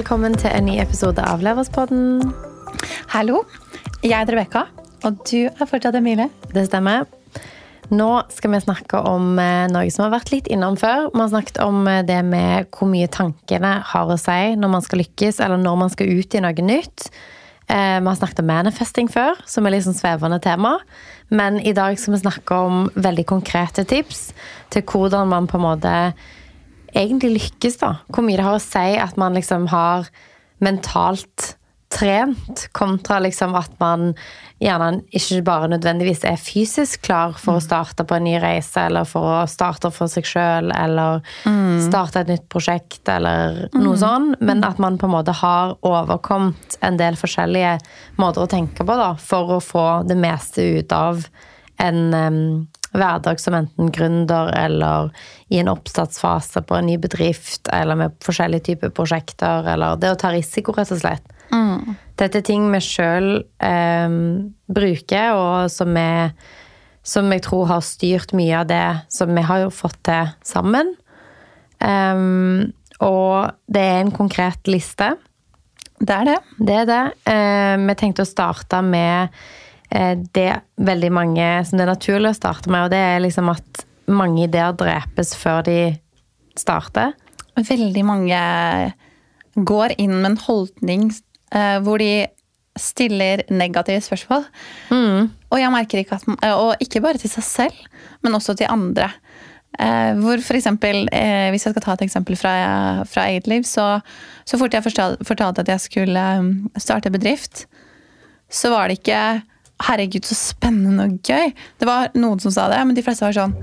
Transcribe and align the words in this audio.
velkommen 0.00 0.32
til 0.32 0.48
en 0.48 0.64
ny 0.64 0.78
episode 0.80 1.20
av 1.28 1.42
Leverspodden. 1.44 2.22
Hallo, 3.12 3.42
jeg 4.00 4.14
heter 4.14 4.32
Rebekka, 4.32 4.62
og 5.04 5.18
du 5.28 5.50
er 5.50 5.68
fortsatt 5.68 5.98
Emilie. 5.98 6.30
Det 6.54 6.62
stemmer. 6.70 7.04
Nå 7.92 8.06
skal 8.32 8.54
vi 8.54 8.62
snakke 8.64 9.02
om 9.10 9.34
eh, 9.42 9.66
noe 9.68 9.92
som 9.92 10.06
har 10.06 10.14
vært 10.14 10.32
litt 10.32 10.48
innom 10.48 10.78
før. 10.80 11.10
Vi 11.12 11.20
har 11.20 11.28
snakket 11.34 11.60
om 11.60 11.84
eh, 11.90 12.00
det 12.08 12.16
med 12.24 12.70
hvor 12.72 12.88
mye 12.88 13.10
tankene 13.12 13.74
har 13.90 14.08
å 14.08 14.16
si 14.16 14.56
når 14.56 14.72
man 14.78 14.86
skal 14.88 15.02
lykkes, 15.02 15.42
eller 15.44 15.60
når 15.60 15.78
man 15.82 15.92
skal 15.92 16.16
ut 16.16 16.38
i 16.38 16.44
noe 16.46 16.66
nytt. 16.70 17.10
Eh, 17.68 18.00
vi 18.00 18.08
har 18.08 18.20
snakket 18.22 18.40
om 18.40 18.50
manifesting 18.54 19.12
før, 19.12 19.36
som 19.44 19.68
er 19.68 19.82
sånn 19.84 20.00
svevende 20.00 20.40
tema. 20.40 20.78
Men 21.28 21.60
i 21.60 21.76
dag 21.76 22.00
skal 22.00 22.16
vi 22.16 22.24
snakke 22.24 22.64
om 22.70 22.86
veldig 22.96 23.28
konkrete 23.36 23.84
tips 23.84 24.30
til 24.72 24.88
hvordan 24.88 25.28
man 25.36 25.50
på 25.50 25.60
en 25.60 25.68
måte 25.68 25.96
egentlig 26.96 27.34
lykkes, 27.36 27.80
da. 27.82 27.94
Hvor 28.10 28.26
mye 28.26 28.38
det 28.40 28.46
har 28.46 28.58
å 28.58 28.62
si 28.62 28.98
at 29.00 29.18
man 29.20 29.36
liksom 29.38 29.68
har 29.72 30.10
mentalt 30.60 31.54
trent, 31.90 32.68
kontra 32.72 33.18
liksom 33.18 33.56
at 33.58 33.72
man 33.80 34.12
gjerne 34.62 35.00
ikke 35.16 35.40
bare 35.42 35.70
nødvendigvis 35.72 36.22
er 36.28 36.38
fysisk 36.38 37.02
klar 37.08 37.34
for 37.40 37.58
å 37.58 37.64
starte 37.64 38.04
på 38.06 38.14
en 38.14 38.26
ny 38.28 38.36
reise, 38.42 38.84
eller 38.86 39.08
for 39.08 39.26
å 39.26 39.38
starte 39.50 39.90
for 39.94 40.10
seg 40.12 40.28
sjøl, 40.28 40.70
eller 40.70 41.18
mm. 41.48 41.80
starte 41.88 42.22
et 42.22 42.30
nytt 42.30 42.46
prosjekt, 42.52 43.02
eller 43.10 43.64
noe 43.74 43.96
mm. 43.96 44.00
sånn, 44.04 44.28
men 44.38 44.62
at 44.66 44.78
man 44.82 45.00
på 45.00 45.08
en 45.10 45.16
måte 45.16 45.34
har 45.40 45.74
overkommet 45.86 46.78
en 46.86 47.00
del 47.00 47.18
forskjellige 47.18 47.78
måter 48.22 48.46
å 48.46 48.52
tenke 48.54 48.86
på, 48.86 48.98
da, 49.00 49.14
for 49.18 49.56
å 49.56 49.62
få 49.64 49.88
det 50.06 50.18
meste 50.20 50.68
ut 50.78 50.94
av 50.94 51.24
en 51.80 52.68
hverdag 52.96 53.40
som 53.40 53.54
enten 53.54 53.90
gründer 53.94 54.50
eller 54.56 55.10
i 55.52 55.60
en 55.60 55.70
oppstartsfase 55.72 56.62
på 56.66 56.78
en 56.78 56.88
ny 56.90 56.96
bedrift, 57.02 57.68
eller 57.72 57.98
med 57.98 58.16
forskjellige 58.24 58.70
typer 58.70 58.94
prosjekter, 58.94 59.68
eller 59.72 60.00
det 60.00 60.14
å 60.14 60.18
ta 60.18 60.32
risiko, 60.34 60.74
rett 60.76 60.92
og 60.94 61.02
slett. 61.02 61.36
Mm. 61.50 61.94
Dette 62.20 62.40
er 62.40 62.46
ting 62.46 62.66
vi 62.72 62.82
sjøl 62.84 63.30
eh, 63.62 64.16
bruker, 64.70 65.38
og 65.38 65.70
som, 65.72 65.96
er, 65.98 66.34
som 67.02 67.30
jeg 67.34 67.46
tror 67.46 67.70
har 67.72 67.86
styrt 67.86 68.34
mye 68.36 68.60
av 68.62 68.68
det 68.70 68.84
som 69.12 69.32
vi 69.34 69.46
har 69.46 69.64
jo 69.66 69.72
fått 69.74 69.98
til 70.10 70.34
sammen. 70.46 70.94
Um, 71.80 72.70
og 73.00 73.56
det 73.72 73.80
er 73.80 74.02
en 74.02 74.12
konkret 74.12 74.68
liste. 74.68 75.14
Det 76.00 76.16
er 76.16 76.28
det. 76.28 76.38
Det 76.56 76.76
er 76.82 76.86
det. 76.88 77.02
Eh, 77.28 77.76
vi 77.80 77.96
tenkte 77.98 78.24
å 78.24 78.28
starte 78.28 78.80
med 78.84 79.32
det 79.90 80.50
veldig 80.78 81.08
mange 81.10 81.46
som 81.66 81.78
det 81.78 81.82
er 81.82 81.90
naturlig 81.90 82.30
å 82.30 82.36
starte 82.38 82.70
med, 82.70 82.86
og 82.86 82.92
det 82.92 83.00
er 83.02 83.22
liksom 83.24 83.48
at 83.50 83.82
mange 84.10 84.44
ideer 84.46 84.74
drepes 84.78 85.34
før 85.38 85.64
de 85.66 85.78
starter. 86.58 87.14
Veldig 87.58 88.04
mange 88.06 88.40
går 89.54 89.96
inn 89.98 90.14
med 90.20 90.32
en 90.32 90.42
holdning 90.44 91.08
eh, 91.54 91.78
hvor 91.84 92.00
de 92.02 92.28
stiller 92.78 93.42
negative 93.50 94.02
spørsmål. 94.04 94.46
Mm. 94.94 95.30
Og 95.50 95.58
jeg 95.58 95.74
merker 95.74 96.02
ikke 96.02 96.20
at 96.20 96.28
eh, 96.36 96.54
Og 96.54 96.82
ikke 96.82 97.02
bare 97.04 97.20
til 97.20 97.32
seg 97.32 97.46
selv, 97.46 97.80
men 98.22 98.36
også 98.38 98.54
til 98.56 98.70
andre. 98.70 99.10
hvor 100.20 100.40
for 100.42 100.54
eksempel, 100.58 101.08
Hvis 101.50 101.64
jeg 101.64 101.72
skal 101.72 101.82
ta 101.82 101.92
et 101.92 102.02
eksempel 102.02 102.36
fra, 102.36 103.04
fra 103.06 103.28
eget 103.30 103.46
liv, 103.46 103.62
så, 103.62 104.00
så 104.44 104.58
fort 104.58 104.74
jeg 104.74 104.82
fortalte 104.82 105.60
at 105.60 105.68
jeg 105.68 105.80
skulle 105.80 106.24
starte 106.76 107.10
bedrift, 107.10 107.66
så 108.50 108.70
var 108.70 108.88
det 108.88 108.98
ikke 108.98 109.42
Herregud, 109.80 110.26
så 110.28 110.36
spennende 110.36 111.06
og 111.08 111.20
gøy. 111.24 111.52
Det 111.80 111.88
var 111.88 112.10
noen 112.18 112.40
som 112.42 112.52
sa 112.54 112.68
det, 112.72 112.80
men 112.84 112.96
de 112.96 113.04
fleste 113.04 113.24
var 113.26 113.36
sånn 113.36 113.54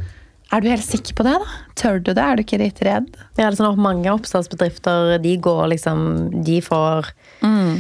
Er 0.54 0.64
du 0.64 0.70
helt 0.72 0.86
sikker 0.86 1.18
på 1.18 1.26
det, 1.28 1.36
da? 1.44 1.58
Tør 1.78 2.00
du 2.00 2.12
det? 2.14 2.24
Er 2.24 2.38
du 2.38 2.44
ikke 2.46 2.62
litt 2.62 2.82
redd? 2.86 3.10
Ja, 3.36 3.46
det 3.46 3.52
er 3.52 3.58
sånn 3.60 3.76
at 3.76 3.82
Mange 3.84 4.14
oppstartsbedrifter 4.16 5.18
de 5.24 5.36
går 5.44 5.68
liksom 5.76 6.02
De 6.48 6.60
får 6.64 7.12
mm. 7.44 7.74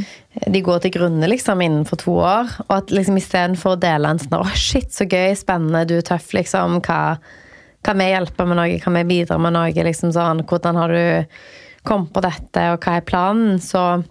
De 0.53 0.61
går 0.61 0.83
til 0.83 0.93
grunne 0.93 1.29
liksom 1.31 1.63
innenfor 1.65 1.97
to 2.03 2.13
år. 2.21 2.51
Og 2.67 2.73
at 2.75 2.91
liksom 2.93 3.17
istedenfor 3.17 3.73
å 3.73 3.81
dele 3.81 4.11
en 4.13 4.21
sånn 4.21 4.37
Å, 4.37 4.43
shit, 4.53 4.91
så 4.93 5.07
gøy, 5.09 5.31
spennende, 5.39 5.87
du 5.89 5.97
er 5.97 6.05
tøff, 6.05 6.29
liksom. 6.37 6.81
Hva 6.85 7.17
Kan 7.87 8.01
vi 8.01 8.11
hjelpe 8.11 8.45
med 8.45 8.59
noe? 8.59 8.77
Kan 8.83 8.99
vi 8.99 9.07
bidra 9.15 9.39
med 9.41 9.55
noe? 9.57 9.87
Liksom 9.89 10.13
sånn 10.13 10.45
Hvordan 10.45 10.77
har 10.77 10.93
du 10.93 11.39
kommet 11.87 12.11
på 12.11 12.21
dette, 12.21 12.63
og 12.73 12.83
hva 12.83 12.97
er 12.99 13.07
planen? 13.07 13.61
Så 13.63 14.03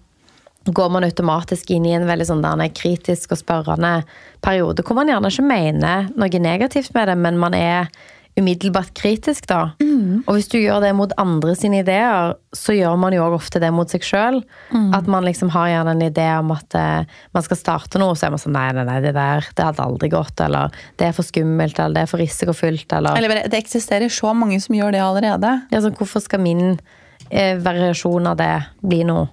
går 0.75 0.91
man 0.93 1.07
automatisk 1.07 1.71
inn 1.75 1.85
i 1.87 1.95
en 1.97 2.07
veldig 2.09 2.27
sånn 2.29 2.43
der, 2.43 2.67
kritisk 2.75 3.33
og 3.35 3.41
spørrende 3.41 4.01
periode, 4.43 4.83
hvor 4.85 4.97
man 4.97 5.11
gjerne 5.11 5.31
ikke 5.31 5.47
mener 5.47 6.11
noe 6.15 6.43
negativt 6.43 6.93
med 6.95 7.11
det, 7.11 7.17
men 7.23 7.41
man 7.41 7.57
er 7.57 7.91
umiddelbart 8.37 8.93
kritisk, 8.93 9.47
da. 9.49 9.71
Mm. 9.81 10.21
Og 10.27 10.35
hvis 10.35 10.49
du 10.51 10.59
gjør 10.59 10.83
det 10.83 10.91
mot 10.93 11.13
andre 11.17 11.55
sine 11.57 11.79
ideer, 11.81 12.35
så 12.53 12.75
gjør 12.75 12.97
man 13.01 13.15
jo 13.15 13.23
òg 13.25 13.37
ofte 13.39 13.61
det 13.63 13.71
mot 13.73 13.89
seg 13.89 14.05
sjøl. 14.05 14.37
Mm. 14.69 14.91
At 14.93 15.09
man 15.09 15.25
liksom 15.25 15.49
har 15.55 15.71
gjerne 15.71 15.95
en 15.95 16.03
idé 16.05 16.27
om 16.37 16.53
at 16.53 16.77
uh, 16.77 17.17
man 17.33 17.45
skal 17.45 17.57
starte 17.57 18.01
noe, 18.01 18.13
så 18.13 18.27
er 18.27 18.35
man 18.35 18.43
sånn 18.43 18.53
nei, 18.53 18.67
nei, 18.77 18.85
nei, 18.87 18.99
det 19.01 19.15
der 19.17 19.47
det 19.57 19.65
hadde 19.65 19.87
aldri 19.87 20.11
gått, 20.13 20.37
eller 20.45 20.75
det 21.01 21.09
er 21.09 21.17
for 21.17 21.25
skummelt, 21.25 21.79
eller 21.79 21.97
det 21.97 22.05
er 22.05 22.11
for 22.13 22.21
risikofylt, 22.21 22.93
eller 22.99 23.17
Eller 23.17 23.49
det 23.49 23.57
eksisterer 23.57 24.13
så 24.13 24.35
mange 24.37 24.61
som 24.61 24.77
gjør 24.77 24.93
det 24.93 25.01
allerede. 25.01 25.55
Ja, 25.73 25.81
så 25.81 25.89
hvorfor 25.97 26.21
skal 26.21 26.43
min 26.45 26.77
uh, 26.77 27.55
variasjon 27.65 28.29
av 28.29 28.37
det 28.37 28.53
bli 28.85 29.01
noe? 29.07 29.31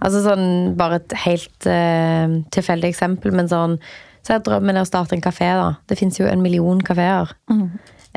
Altså 0.00 0.22
sånn, 0.24 0.74
Bare 0.80 1.00
et 1.00 1.16
helt 1.26 1.68
uh, 1.68 2.40
tilfeldig 2.54 2.92
eksempel, 2.92 3.34
men 3.36 3.50
sånn 3.50 3.78
Så 4.26 4.36
er 4.36 4.44
drømmen 4.44 4.80
å 4.80 4.86
starte 4.88 5.16
en 5.16 5.24
kafé, 5.24 5.52
da. 5.56 5.74
Det 5.88 5.98
fins 6.00 6.20
jo 6.20 6.28
en 6.28 6.42
million 6.44 6.80
kafeer. 6.84 7.32
Mm. 7.52 7.66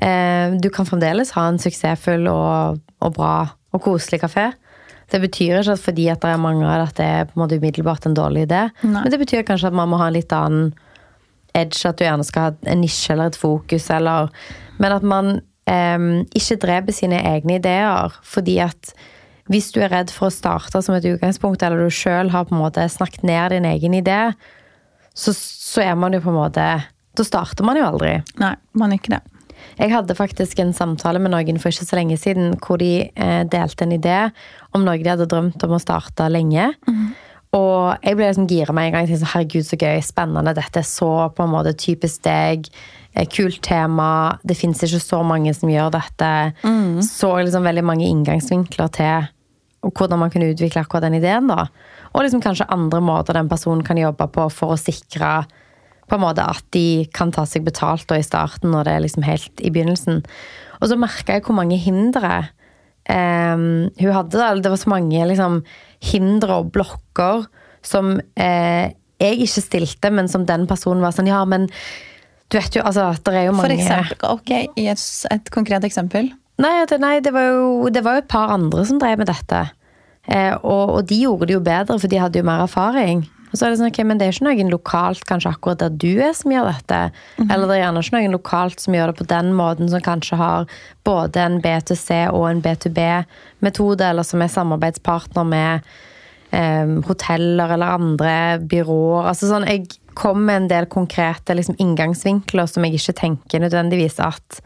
Uh, 0.03 0.57
du 0.59 0.67
kan 0.73 0.87
fremdeles 0.89 1.31
ha 1.37 1.45
en 1.47 1.61
suksessfull 1.61 2.27
og, 2.27 2.81
og, 2.99 3.13
bra 3.15 3.35
og 3.73 3.83
koselig 3.85 4.19
kafé. 4.23 4.49
Det 5.13 5.21
betyr 5.21 5.61
ikke 5.61 5.75
at 5.77 5.83
fordi 5.83 6.09
at 6.11 6.23
det 6.23 6.33
er 6.33 6.41
mange 6.41 6.65
av 6.65 6.81
det, 6.81 6.89
at 6.89 6.99
det 6.99 7.07
er 7.07 7.29
på 7.29 7.37
en 7.37 7.43
måte 7.43 7.59
umiddelbart 7.61 8.07
en 8.09 8.17
dårlig 8.17 8.47
idé. 8.47 8.65
Nei. 8.83 9.03
Men 9.03 9.13
det 9.13 9.21
betyr 9.21 9.45
kanskje 9.47 9.69
at 9.71 9.77
man 9.77 9.91
må 9.91 9.99
ha 10.01 10.09
en 10.09 10.17
litt 10.17 10.33
annen 10.35 10.73
edge, 11.53 11.85
at 11.85 11.99
du 11.99 12.05
gjerne 12.05 12.25
skal 12.27 12.49
ha 12.49 12.71
en 12.73 12.81
nisje 12.81 13.13
eller 13.13 13.31
et 13.31 13.39
fokus, 13.39 13.89
eller 13.93 14.31
Men 14.81 14.95
at 14.95 15.03
man 15.05 15.35
um, 15.69 16.07
ikke 16.33 16.59
dreper 16.63 16.95
sine 16.95 17.19
egne 17.21 17.59
ideer 17.59 18.15
fordi 18.25 18.57
at 18.63 18.93
hvis 19.51 19.73
du 19.75 19.81
er 19.83 19.91
redd 19.91 20.11
for 20.13 20.29
å 20.29 20.33
starte 20.33 20.79
som 20.83 20.95
et 20.95 21.07
utgangspunkt, 21.09 21.63
eller 21.65 21.83
du 21.83 21.93
sjøl 21.93 22.31
har 22.31 22.47
på 22.47 22.55
en 22.55 22.63
måte 22.63 22.85
snakket 22.91 23.25
ned 23.27 23.55
din 23.55 23.67
egen 23.67 23.97
idé, 23.97 24.19
så, 25.13 25.33
så, 25.35 25.83
er 25.83 25.97
man 25.99 26.15
jo 26.15 26.23
på 26.23 26.31
en 26.31 26.39
måte 26.39 26.63
Da 27.13 27.21
starter 27.21 27.65
man 27.67 27.77
jo 27.77 27.85
aldri. 27.85 28.15
Nei, 28.41 28.55
man 28.73 28.93
er 28.93 28.97
ikke 28.97 29.13
det. 29.13 29.21
Jeg 29.77 29.91
hadde 29.93 30.15
faktisk 30.17 30.59
en 30.63 30.73
samtale 30.73 31.21
med 31.21 31.33
noen 31.33 31.59
for 31.61 31.69
ikke 31.69 31.85
så 31.85 31.99
lenge 31.99 32.17
siden 32.17 32.55
hvor 32.63 32.81
de 32.81 33.05
eh, 33.05 33.43
delte 33.45 33.85
en 33.85 33.93
idé 33.93 34.17
om 34.73 34.81
noe 34.81 34.97
de 34.97 35.11
hadde 35.11 35.29
drømt 35.29 35.61
om 35.67 35.75
å 35.77 35.81
starte 35.81 36.25
lenge. 36.33 36.71
Mm. 36.89 37.13
Og 37.53 38.01
jeg 38.01 38.17
ble 38.17 38.31
liksom 38.31 38.49
gira 38.49 38.73
med 38.73 38.89
en 38.89 38.95
gang. 38.95 39.07
Tenkte, 39.09 39.29
Herregud, 39.35 39.67
så 39.67 39.77
gøy, 39.77 40.01
spennende. 40.05 40.55
Dette 40.57 40.81
er 40.81 40.89
så 40.89 41.11
på 41.35 41.45
en 41.45 41.53
måte 41.53 41.75
typisk 41.77 42.25
deg. 42.25 42.65
Eh, 43.13 43.27
kult 43.29 43.61
tema. 43.61 44.39
Det 44.41 44.57
fins 44.57 44.81
ikke 44.83 45.01
så 45.01 45.21
mange 45.25 45.53
som 45.53 45.69
gjør 45.69 45.91
dette. 45.93 46.29
Mm. 46.65 47.01
Så 47.05 47.29
liksom 47.43 47.65
veldig 47.67 47.85
mange 47.85 48.09
inngangsvinkler 48.09 48.93
til 48.95 49.29
hvordan 49.83 50.21
man 50.21 50.31
kunne 50.31 50.53
utvikle 50.53 50.81
akkurat 50.81 51.05
den 51.05 51.19
ideen. 51.19 51.47
da. 51.47 51.67
Og 52.13 52.23
liksom 52.23 52.41
kanskje 52.41 52.69
andre 52.73 53.01
måter 53.01 53.37
den 53.37 53.49
personen 53.49 53.83
kan 53.83 53.99
jobbe 53.99 54.27
på 54.31 54.47
for 54.53 54.73
å 54.73 54.79
sikre 54.79 55.43
på 56.09 56.17
en 56.17 56.23
måte 56.23 56.43
at 56.45 56.63
de 56.75 57.05
kan 57.15 57.31
ta 57.31 57.45
seg 57.47 57.63
betalt 57.65 58.07
da 58.09 58.17
i 58.19 58.25
starten, 58.25 58.71
når 58.71 58.85
det 58.85 58.93
er 58.93 59.03
liksom 59.05 59.23
helt 59.25 59.61
i 59.63 59.71
begynnelsen. 59.73 60.23
Og 60.81 60.89
så 60.89 60.97
merka 60.99 61.37
jeg 61.37 61.45
hvor 61.45 61.55
mange 61.57 61.77
hindre 61.79 62.49
um, 63.07 63.89
hun 63.99 64.15
hadde. 64.15 64.49
Det 64.61 64.71
var 64.73 64.81
så 64.81 64.91
mange 64.91 65.27
liksom, 65.29 65.61
hindre 66.03 66.59
og 66.59 66.73
blokker 66.75 67.45
som 67.83 68.17
uh, 68.19 68.85
jeg 69.23 69.39
ikke 69.45 69.63
stilte, 69.63 70.11
men 70.11 70.27
som 70.31 70.47
den 70.47 70.67
personen 70.67 71.03
var 71.03 71.15
sånn 71.15 71.31
Ja, 71.31 71.43
men 71.47 71.69
du 72.53 72.59
vet 72.59 72.75
jo, 72.77 72.83
altså, 72.85 73.09
det 73.25 73.33
er 73.33 73.47
jo 73.47 73.53
mange 73.57 73.65
For 73.65 73.73
eksempel, 73.73 74.17
ok, 74.29 74.51
i 74.77 74.87
et, 74.91 75.03
et 75.33 75.53
konkret 75.53 75.85
eksempel? 75.87 76.29
Nei, 76.61 76.73
det, 76.89 76.99
nei 77.01 77.15
det, 77.25 77.31
var 77.33 77.47
jo, 77.49 77.69
det, 77.89 78.03
var 78.05 78.19
jo, 78.19 78.23
et 78.23 78.29
par 78.29 78.53
andre 78.53 78.83
som 78.85 78.99
drev 79.01 79.23
med 79.23 79.31
dette. 79.31 79.63
Eh, 80.29 80.53
og, 80.61 80.99
og, 80.99 80.99
de 81.09 81.23
gjorde 81.23 81.49
det 81.49 81.55
jo 81.57 81.63
bedre, 81.65 81.97
for 81.97 82.11
de 82.11 82.19
hadde 82.21 82.37
jo 82.37 82.45
mer 82.45 82.61
erfaring. 82.67 83.25
Og 83.49 83.57
så 83.57 83.65
er 83.65 83.73
det 83.73 83.79
sånn, 83.81 83.89
ok, 83.89 83.99
Men 84.05 84.21
det 84.21 84.27
er 84.27 84.35
ikke 84.35 84.47
noen 84.47 84.69
lokalt 84.73 85.25
kanskje 85.29 85.53
akkurat 85.53 85.81
der 85.81 85.97
du 85.97 86.11
er 86.13 86.33
som 86.37 86.53
gjør 86.53 86.69
dette. 86.69 86.99
Mm 87.09 87.47
-hmm. 87.47 87.53
Eller 87.53 87.67
det 87.67 87.75
er 87.75 87.83
gjerne 87.83 88.03
ikke 88.03 88.17
noen 88.17 88.37
lokalt 88.37 88.79
som 88.79 88.93
gjør 88.93 89.07
det 89.07 89.17
på 89.17 89.29
den 89.33 89.53
måten, 89.53 89.89
som 89.89 90.01
kanskje 90.01 90.37
har 90.37 90.65
både 91.03 91.41
en 91.41 91.61
B2C 91.61 92.29
og 92.29 92.49
en 92.49 92.61
B2B-metode, 92.61 94.09
eller 94.09 94.23
som 94.23 94.41
er 94.41 94.47
samarbeidspartner 94.47 95.43
med 95.43 95.81
eh, 96.51 97.01
hoteller 97.07 97.73
eller 97.73 97.85
andre 97.85 98.59
byråer. 98.59 99.27
altså 99.27 99.47
sånn, 99.47 99.67
Jeg 99.67 99.87
kom 100.17 100.45
med 100.47 100.63
en 100.63 100.69
del 100.71 100.87
konkrete 100.91 101.55
liksom, 101.57 101.77
inngangsvinkler 101.81 102.69
som 102.69 102.85
jeg 102.85 102.99
ikke 102.99 103.17
tenker 103.19 103.63
nødvendigvis 103.63 104.19
at 104.23 104.61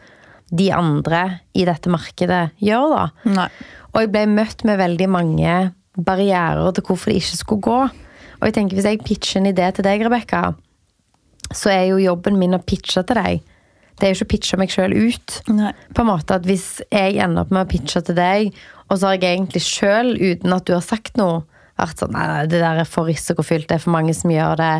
de 0.48 0.70
andre 0.72 1.22
i 1.58 1.66
dette 1.68 1.90
markedet 1.92 2.44
gjør, 2.64 2.94
da. 2.94 3.32
Nei. 3.36 3.48
Og 3.92 4.04
jeg 4.04 4.12
ble 4.14 4.24
møtt 4.30 4.64
med 4.68 4.80
veldig 4.80 5.08
mange 5.12 5.56
barrierer 5.98 6.72
til 6.72 6.86
hvorfor 6.86 7.10
det 7.10 7.20
ikke 7.20 7.40
skulle 7.40 7.66
gå. 7.66 7.78
Og 8.38 8.46
jeg 8.46 8.54
tenker, 8.54 8.78
hvis 8.78 8.88
jeg 8.88 9.02
pitcher 9.04 9.40
en 9.40 9.50
idé 9.50 9.68
til 9.74 9.86
deg, 9.86 10.04
Rebekka, 10.06 10.42
så 11.50 11.72
er 11.72 11.86
jo 11.90 12.00
jobben 12.00 12.38
min 12.38 12.56
å 12.56 12.62
pitche 12.62 13.02
til 13.02 13.18
deg. 13.18 13.46
det 13.98 14.06
er 14.06 14.12
jo 14.12 14.18
ikke 14.20 14.28
å 14.28 14.32
pitche 14.32 14.58
meg 14.60 14.70
sjøl 14.70 14.92
ut. 14.94 15.38
Nei. 15.50 15.72
På 15.94 16.04
en 16.04 16.10
måte 16.12 16.36
at 16.38 16.44
Hvis 16.46 16.80
jeg 16.86 17.18
ender 17.18 17.42
opp 17.42 17.50
med 17.50 17.66
å 17.66 17.70
pitche 17.70 18.02
til 18.06 18.14
deg, 18.14 18.52
og 18.88 18.98
så 18.98 19.08
har 19.08 19.18
jeg 19.18 19.34
egentlig 19.34 19.62
sjøl, 19.66 20.14
uten 20.14 20.54
at 20.54 20.68
du 20.68 20.76
har 20.76 20.84
sagt 20.84 21.18
noe, 21.18 21.42
vært 21.80 22.02
sånn 22.02 22.14
Nei, 22.16 22.46
det 22.50 22.62
der 22.62 22.82
er 22.82 22.88
for 22.88 23.08
risikofylt, 23.08 23.68
det 23.70 23.78
er 23.78 23.84
for 23.84 23.94
mange 23.94 24.14
som 24.16 24.32
gjør 24.32 24.58
det, 24.60 24.72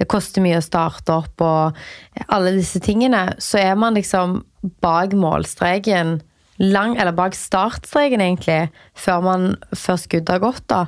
det 0.00 0.08
koster 0.10 0.44
mye 0.44 0.60
å 0.60 0.64
starte 0.64 1.14
opp, 1.22 1.44
og 1.44 2.26
alle 2.28 2.54
disse 2.56 2.82
tingene, 2.84 3.26
så 3.42 3.60
er 3.62 3.78
man 3.78 3.98
liksom 3.98 4.40
bak 4.84 5.16
målstreken 5.18 6.20
lang, 6.62 6.96
eller 7.00 7.14
bak 7.16 7.34
startstreken, 7.34 8.22
egentlig, 8.22 8.70
før, 8.94 9.22
man, 9.24 9.46
før 9.74 9.98
skuddet 9.98 10.34
har 10.36 10.42
gått. 10.44 10.66
da. 10.70 10.86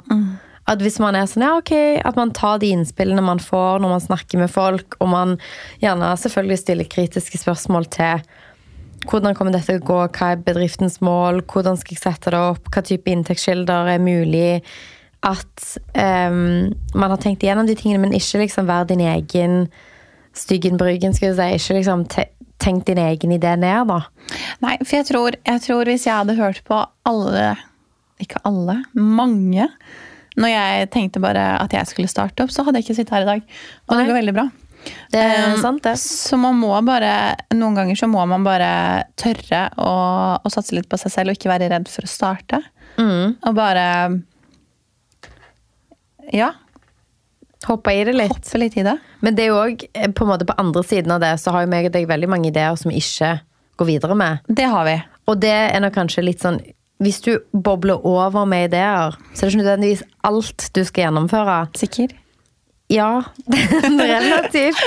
At 0.70 0.80
hvis 0.80 0.96
man 1.02 1.16
er 1.16 1.26
sånn, 1.28 1.44
ja 1.44 1.58
ok, 1.58 1.74
at 2.08 2.16
man 2.16 2.32
tar 2.36 2.60
de 2.62 2.70
innspillene 2.72 3.24
man 3.24 3.42
får 3.42 3.82
når 3.82 3.90
man 3.96 4.04
snakker 4.04 4.40
med 4.40 4.52
folk, 4.52 4.96
og 5.00 5.10
man 5.12 5.36
gjerne 5.82 6.14
selvfølgelig 6.20 6.60
stiller 6.62 6.88
kritiske 6.88 7.40
spørsmål 7.42 7.88
til 7.92 8.24
hvordan 9.04 9.36
kommer 9.36 9.52
dette 9.52 9.68
til 9.68 9.82
å 9.82 9.84
gå, 9.84 10.00
hva 10.16 10.30
er 10.32 10.44
bedriftens 10.46 11.00
mål, 11.04 11.42
hvordan 11.50 11.76
skal 11.76 11.96
jeg 11.96 12.00
sette 12.00 12.32
det 12.32 12.40
opp, 12.40 12.70
hva 12.72 12.80
type 12.86 13.12
inntektskilder 13.12 13.90
er 13.92 14.00
mulig. 14.00 14.62
At 15.24 15.66
um, 15.96 16.70
man 16.92 17.12
har 17.12 17.20
tenkt 17.22 17.44
igjennom 17.44 17.68
de 17.68 17.76
tingene, 17.78 18.02
men 18.02 18.16
ikke 18.16 18.42
liksom 18.42 18.68
være 18.68 18.90
din 18.92 19.04
egen 19.08 19.68
styggen 20.36 20.76
bryggen, 20.80 21.14
skal 21.16 21.30
jeg 21.32 21.38
si. 21.38 21.60
Ikke 21.60 21.78
liksom 21.80 22.06
te 22.12 22.28
tenkt 22.62 22.86
din 22.88 23.00
egen 23.02 23.32
idé 23.34 23.54
ned, 23.60 23.90
da. 23.90 23.98
Nei, 24.62 24.76
for 24.84 24.96
jeg 24.96 25.06
tror, 25.08 25.36
jeg 25.44 25.62
tror 25.64 25.88
hvis 25.90 26.06
jeg 26.06 26.16
hadde 26.16 26.36
hørt 26.38 26.62
på 26.64 26.78
alle, 27.08 27.48
ikke 28.22 28.40
alle, 28.48 28.78
mange, 28.94 29.66
når 30.40 30.52
jeg 30.52 30.90
tenkte 30.94 31.22
bare 31.22 31.42
at 31.58 31.74
jeg 31.76 31.90
skulle 31.90 32.10
starte 32.10 32.46
opp, 32.46 32.52
så 32.54 32.64
hadde 32.64 32.80
jeg 32.80 32.86
ikke 32.86 32.96
sittet 33.00 33.16
her 33.16 33.26
i 33.26 33.30
dag. 33.32 33.42
Og 33.88 33.96
det 33.96 34.00
Nei. 34.00 34.06
går 34.08 34.18
veldig 34.20 34.36
bra. 34.38 34.46
Det 35.12 35.20
er 35.20 35.54
Um, 35.54 35.60
sant, 35.60 35.82
det. 35.84 35.96
Så 36.00 36.36
man 36.40 36.56
må 36.60 36.72
bare, 36.86 37.36
noen 37.56 37.76
ganger 37.78 37.98
så 37.98 38.08
må 38.10 38.24
man 38.28 38.44
bare 38.46 38.70
tørre 39.20 39.66
å, 39.80 39.92
å 40.40 40.52
satse 40.52 40.76
litt 40.76 40.88
på 40.90 40.98
seg 41.00 41.12
selv 41.12 41.32
og 41.32 41.38
ikke 41.38 41.52
være 41.52 41.70
redd 41.72 41.90
for 41.90 42.06
å 42.06 42.10
starte. 42.10 42.60
Mm. 42.98 43.36
Og 43.40 43.56
bare 43.56 43.86
Ja, 46.32 46.52
Hoppe 47.64 47.92
i 47.96 48.04
det 48.04 48.12
litt. 48.12 48.28
hoppe 48.32 48.58
litt 48.60 48.74
i 48.76 48.82
det. 48.84 48.98
Men 49.24 49.34
det 49.36 49.46
er 49.46 49.52
jo 49.54 49.60
òg 49.62 49.84
på 50.14 50.24
på 50.46 50.54
andre 50.60 50.82
siden 50.84 51.12
av 51.14 51.20
det, 51.20 51.30
så 51.40 51.50
har 51.50 51.62
jo 51.64 51.70
meg 51.72 51.86
og 51.86 51.92
deg 51.92 52.06
veldig 52.08 52.28
mange 52.28 52.50
ideer 52.50 52.76
som 52.76 52.90
vi 52.90 52.98
ikke 53.00 53.40
går 53.80 53.86
videre 53.88 54.14
med. 54.14 54.38
Det 54.48 54.66
har 54.68 54.84
vi. 54.84 55.02
Og 55.26 55.40
det 55.40 55.52
er 55.72 55.80
nok 55.80 55.94
kanskje 55.94 56.24
litt 56.24 56.40
sånn 56.44 56.60
Hvis 57.02 57.20
du 57.24 57.38
bobler 57.52 58.04
over 58.06 58.44
med 58.46 58.68
ideer, 58.68 59.16
så 59.34 59.42
er 59.42 59.48
det 59.48 59.54
ikke 59.54 59.62
nødvendigvis 59.64 60.02
alt 60.22 60.68
du 60.76 60.84
skal 60.84 61.04
gjennomføre. 61.08 61.56
Sikker? 61.74 62.12
Ja, 62.92 63.24
relativt. 63.98 64.78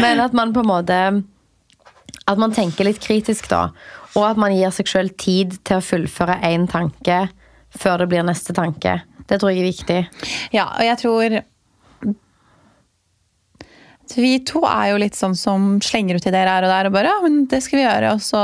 Men 0.00 0.20
at 0.20 0.32
man 0.32 0.52
på 0.52 0.60
en 0.64 0.66
måte 0.72 1.24
At 2.26 2.38
man 2.38 2.52
tenker 2.52 2.84
litt 2.84 3.00
kritisk, 3.00 3.48
da. 3.50 3.68
Og 4.16 4.24
at 4.26 4.36
man 4.40 4.52
gir 4.56 4.72
seg 4.74 4.88
sjøl 4.88 5.12
tid 5.18 5.58
til 5.64 5.78
å 5.78 5.84
fullføre 5.84 6.40
én 6.48 6.66
tanke 6.68 7.28
før 7.72 8.02
det 8.02 8.08
blir 8.10 8.24
neste 8.26 8.52
tanke. 8.52 8.98
Det 9.28 9.38
tror 9.38 9.52
jeg 9.52 9.62
er 9.62 9.70
viktig. 9.70 9.98
Ja, 10.54 10.68
og 10.76 10.86
jeg 10.86 10.98
tror 11.02 11.40
Vi 14.12 14.32
to 14.44 14.60
er 14.68 14.90
jo 14.90 15.00
litt 15.00 15.16
sånn 15.16 15.36
som 15.38 15.76
slenger 15.80 16.18
ut 16.18 16.26
ideer 16.28 16.50
her 16.50 16.66
og 16.66 16.72
der 16.72 16.88
og 16.90 16.96
bare 16.96 17.12
ja, 17.12 17.20
men 17.24 17.46
det 17.48 17.62
skal 17.64 17.80
vi 17.80 17.86
gjøre. 17.86 18.10
Og 18.12 18.20
så 18.24 18.42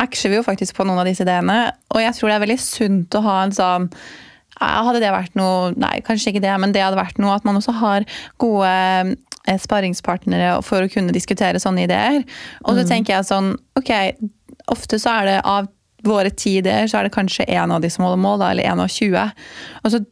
aksjer 0.00 0.32
vi 0.32 0.38
jo 0.38 0.46
faktisk 0.46 0.78
på 0.78 0.86
noen 0.88 1.02
av 1.02 1.08
disse 1.08 1.26
ideene. 1.26 1.58
Og 1.92 2.00
jeg 2.00 2.16
tror 2.16 2.30
det 2.30 2.36
er 2.38 2.44
veldig 2.46 2.60
sunt 2.62 3.16
å 3.18 3.24
ha 3.26 3.38
en 3.44 3.56
sånn 3.56 3.88
Hadde 4.60 5.00
det 5.00 5.08
vært 5.14 5.36
noe 5.38 5.70
Nei, 5.80 6.02
kanskje 6.04 6.34
ikke 6.34 6.42
det, 6.44 6.52
men 6.60 6.74
det 6.74 6.82
hadde 6.84 6.98
vært 6.98 7.20
noe 7.22 7.32
at 7.38 7.46
man 7.48 7.56
også 7.56 7.72
har 7.80 8.04
gode 8.42 8.68
eh, 8.68 9.60
sparringspartnere 9.62 10.50
for 10.66 10.84
å 10.84 10.90
kunne 10.92 11.14
diskutere 11.16 11.62
sånne 11.62 11.86
ideer. 11.86 12.18
Og 12.66 12.76
så 12.76 12.84
tenker 12.88 13.16
jeg 13.16 13.28
sånn 13.30 13.54
Ok, 13.78 13.92
ofte 14.68 15.00
så 15.00 15.14
er 15.20 15.30
det 15.30 15.38
av 15.48 15.70
våre 16.06 16.30
ti 16.30 16.56
ideer, 16.60 16.88
så 16.88 17.00
er 17.00 17.08
det 17.08 17.14
kanskje 17.14 17.48
én 17.48 17.72
av 17.74 17.82
de 17.82 17.90
som 17.92 18.06
holder 18.06 18.22
mål, 18.22 18.40
da, 18.42 18.50
eller 18.54 18.70
én 18.70 18.82
av 18.82 18.88
20. 18.90 19.34
Og 19.84 19.94
så 19.94 20.02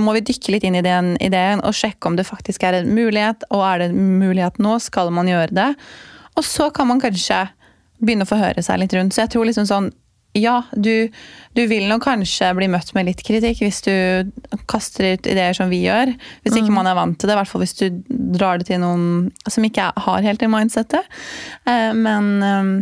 må 0.00 0.14
vi 0.16 0.24
dykke 0.26 0.54
litt 0.54 0.64
inn 0.66 0.78
i 0.78 0.84
den 0.84 1.14
ideen 1.22 1.62
og 1.62 1.76
sjekke 1.76 2.10
om 2.10 2.16
det 2.18 2.26
faktisk 2.26 2.64
er 2.66 2.80
en 2.80 2.94
mulighet. 2.96 3.46
Og 3.54 3.62
er 3.66 3.82
det 3.82 3.90
en 3.92 4.14
mulighet 4.20 4.58
nå, 4.62 4.78
skal 4.82 5.12
man 5.14 5.30
gjøre 5.30 5.54
det. 5.54 5.68
Og 6.34 6.46
så 6.46 6.70
kan 6.74 6.90
man 6.90 7.02
kanskje 7.02 7.44
begynne 8.02 8.26
å 8.26 8.30
forhøre 8.30 8.64
seg 8.64 8.80
litt 8.82 8.96
rundt. 8.96 9.14
Så 9.14 9.24
jeg 9.24 9.34
tror 9.34 9.46
liksom 9.48 9.68
sånn 9.70 9.92
ja, 10.34 10.64
du, 10.74 11.08
du 11.54 11.60
vil 11.70 11.84
nok 11.86 12.02
kanskje 12.08 12.48
bli 12.58 12.66
møtt 12.72 12.88
med 12.96 13.06
litt 13.06 13.20
kritikk 13.22 13.60
hvis 13.62 13.84
du 13.86 13.92
kaster 14.70 15.12
ut 15.14 15.28
ideer 15.30 15.54
som 15.54 15.70
vi 15.70 15.84
gjør. 15.84 16.10
Hvis 16.42 16.56
ikke 16.58 16.74
man 16.74 16.88
er 16.90 16.96
vant 16.98 17.14
til 17.20 17.30
det, 17.30 17.36
i 17.36 17.38
hvert 17.38 17.52
fall 17.52 17.62
hvis 17.62 17.76
du 17.78 18.02
drar 18.34 18.58
det 18.58 18.66
til 18.66 18.82
noen 18.82 19.30
som 19.46 19.66
ikke 19.66 19.92
har 19.94 20.26
helt 20.26 20.42
det 20.42 20.50
mindsettet. 20.50 21.06
Eh, 21.70 21.92
Men, 21.94 22.32
eh, 22.42 22.72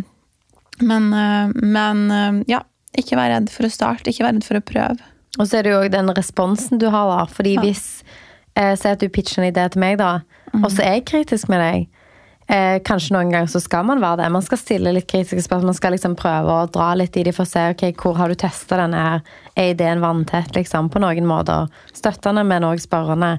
men, 0.82 1.08
eh, 1.14 1.52
men 1.62 2.02
eh, 2.11 2.43
ja, 2.52 2.61
ikke 2.99 3.17
vær 3.17 3.31
redd 3.37 3.49
for 3.52 3.69
å 3.69 3.73
starte, 3.73 4.11
ikke 4.12 4.26
vær 4.26 4.34
redd 4.37 4.44
for 4.46 4.61
å 4.61 4.64
prøve. 4.67 4.99
Og 5.40 5.46
så 5.49 5.58
er 5.58 5.64
det 5.64 5.73
jo 5.73 5.81
òg 5.81 5.90
den 5.94 6.11
responsen 6.12 6.79
du 6.82 6.90
har, 6.93 7.08
da. 7.08 7.25
Fordi 7.32 7.55
Ja. 7.56 7.62
hvis 7.64 8.02
eh, 8.56 8.75
Si 8.76 8.88
at 8.88 9.00
du 9.00 9.08
pitcher 9.08 9.43
en 9.43 9.49
idé 9.52 9.70
til 9.73 9.81
meg, 9.81 9.96
da, 9.99 10.20
og 10.58 10.69
så 10.70 10.82
er 10.84 10.99
jeg 10.99 11.06
kritisk 11.08 11.49
med 11.49 11.62
deg. 11.64 11.87
Eh, 12.52 12.81
kanskje 12.84 13.14
noen 13.14 13.31
ganger 13.32 13.49
så 13.49 13.62
skal 13.62 13.84
man 13.88 14.00
være 14.02 14.19
det. 14.25 14.32
Man 14.34 14.43
skal 14.44 14.58
stille 14.61 14.93
litt 14.93 15.06
kritiske 15.08 15.40
spørsmål. 15.46 15.70
Man 15.70 15.79
skal 15.79 15.94
liksom 15.94 16.17
prøve 16.19 16.52
å 16.52 16.67
dra 16.70 16.90
litt 16.99 17.17
i 17.17 17.23
det 17.25 17.32
for 17.32 17.46
å 17.46 17.49
se 17.49 17.62
ok, 17.73 17.84
hvor 17.96 18.19
har 18.19 18.29
du 18.29 18.34
testa 18.34 18.76
denne 18.76 18.99
her. 19.00 19.23
Er 19.56 19.70
ideen 19.73 20.02
vanntett, 20.02 20.52
liksom, 20.52 20.90
på 20.93 21.00
noen 21.00 21.25
måter? 21.25 21.70
Støttende, 21.96 22.44
men 22.44 22.67
òg 22.69 22.82
spørrende. 22.82 23.38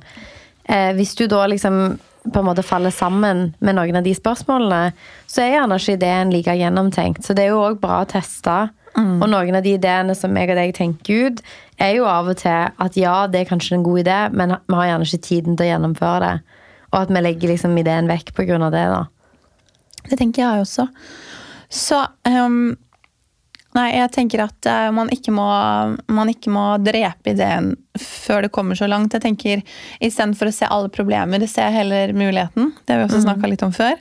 Eh, 0.65 0.93
hvis 0.97 1.13
du 1.19 1.27
da 1.27 1.43
liksom 1.51 1.99
på 2.23 2.39
en 2.39 2.47
måte 2.47 2.63
faller 2.63 2.93
sammen 2.93 3.49
med 3.59 3.75
noen 3.75 3.99
av 3.99 4.05
de 4.05 4.13
spørsmålene, 4.15 4.93
så 5.27 5.43
er 5.43 5.57
gjerne 5.57 5.79
ikke 5.79 5.97
ideen 5.97 6.31
like 6.31 6.55
gjennomtenkt. 6.59 7.25
Så 7.25 7.35
det 7.35 7.47
er 7.47 7.53
jo 7.53 7.65
òg 7.65 7.81
bra 7.83 8.03
å 8.03 8.09
teste. 8.09 8.55
Og 8.93 9.25
noen 9.25 9.57
av 9.57 9.63
de 9.65 9.73
ideene 9.73 10.13
som 10.15 10.35
jeg 10.37 10.51
og 10.53 10.59
deg 10.59 10.73
tenker 10.77 11.27
ut, 11.27 11.39
er 11.81 11.95
jo 11.97 12.05
av 12.05 12.29
og 12.29 12.37
til 12.43 12.69
at 12.85 12.97
ja, 12.99 13.15
det 13.27 13.41
er 13.41 13.49
kanskje 13.49 13.79
en 13.79 13.85
god 13.85 14.03
idé, 14.03 14.17
men 14.37 14.53
vi 14.69 14.77
har 14.77 14.91
gjerne 14.91 15.07
ikke 15.09 15.27
tiden 15.27 15.57
til 15.57 15.65
å 15.65 15.69
gjennomføre 15.71 16.19
det. 16.21 16.59
Og 16.93 16.99
at 17.01 17.13
vi 17.13 17.23
legger 17.25 17.53
liksom 17.53 17.77
ideen 17.81 18.09
vekk 18.11 18.35
av 18.37 18.69
det, 18.75 18.85
da. 18.93 19.01
Det 20.11 20.19
tenker 20.19 20.43
jeg 20.43 20.65
også. 20.67 20.87
Så 21.73 22.03
ehm, 22.29 22.75
Nei, 23.73 23.87
jeg 23.95 24.11
tenker 24.13 24.43
at 24.43 24.67
eh, 24.69 24.89
man, 24.93 25.09
ikke 25.13 25.33
må, 25.33 25.47
man 26.13 26.29
ikke 26.29 26.51
må 26.53 26.65
drepe 26.83 27.33
ideen 27.33 27.71
før 27.97 28.45
det 28.45 28.51
kommer 28.53 28.77
så 28.77 28.87
langt. 28.89 29.15
Jeg 29.15 29.23
tenker 29.23 29.63
Istedenfor 30.03 30.49
å 30.49 30.53
se 30.53 30.69
alle 30.69 30.91
problemer, 30.93 31.41
ser 31.49 31.71
jeg 31.71 31.79
heller 31.79 32.13
muligheten. 32.17 32.73
Det 32.83 32.93
har 32.93 33.01
vi 33.01 33.07
også 33.07 33.23
snakka 33.25 33.49
litt 33.49 33.65
om 33.65 33.73
før. 33.73 33.97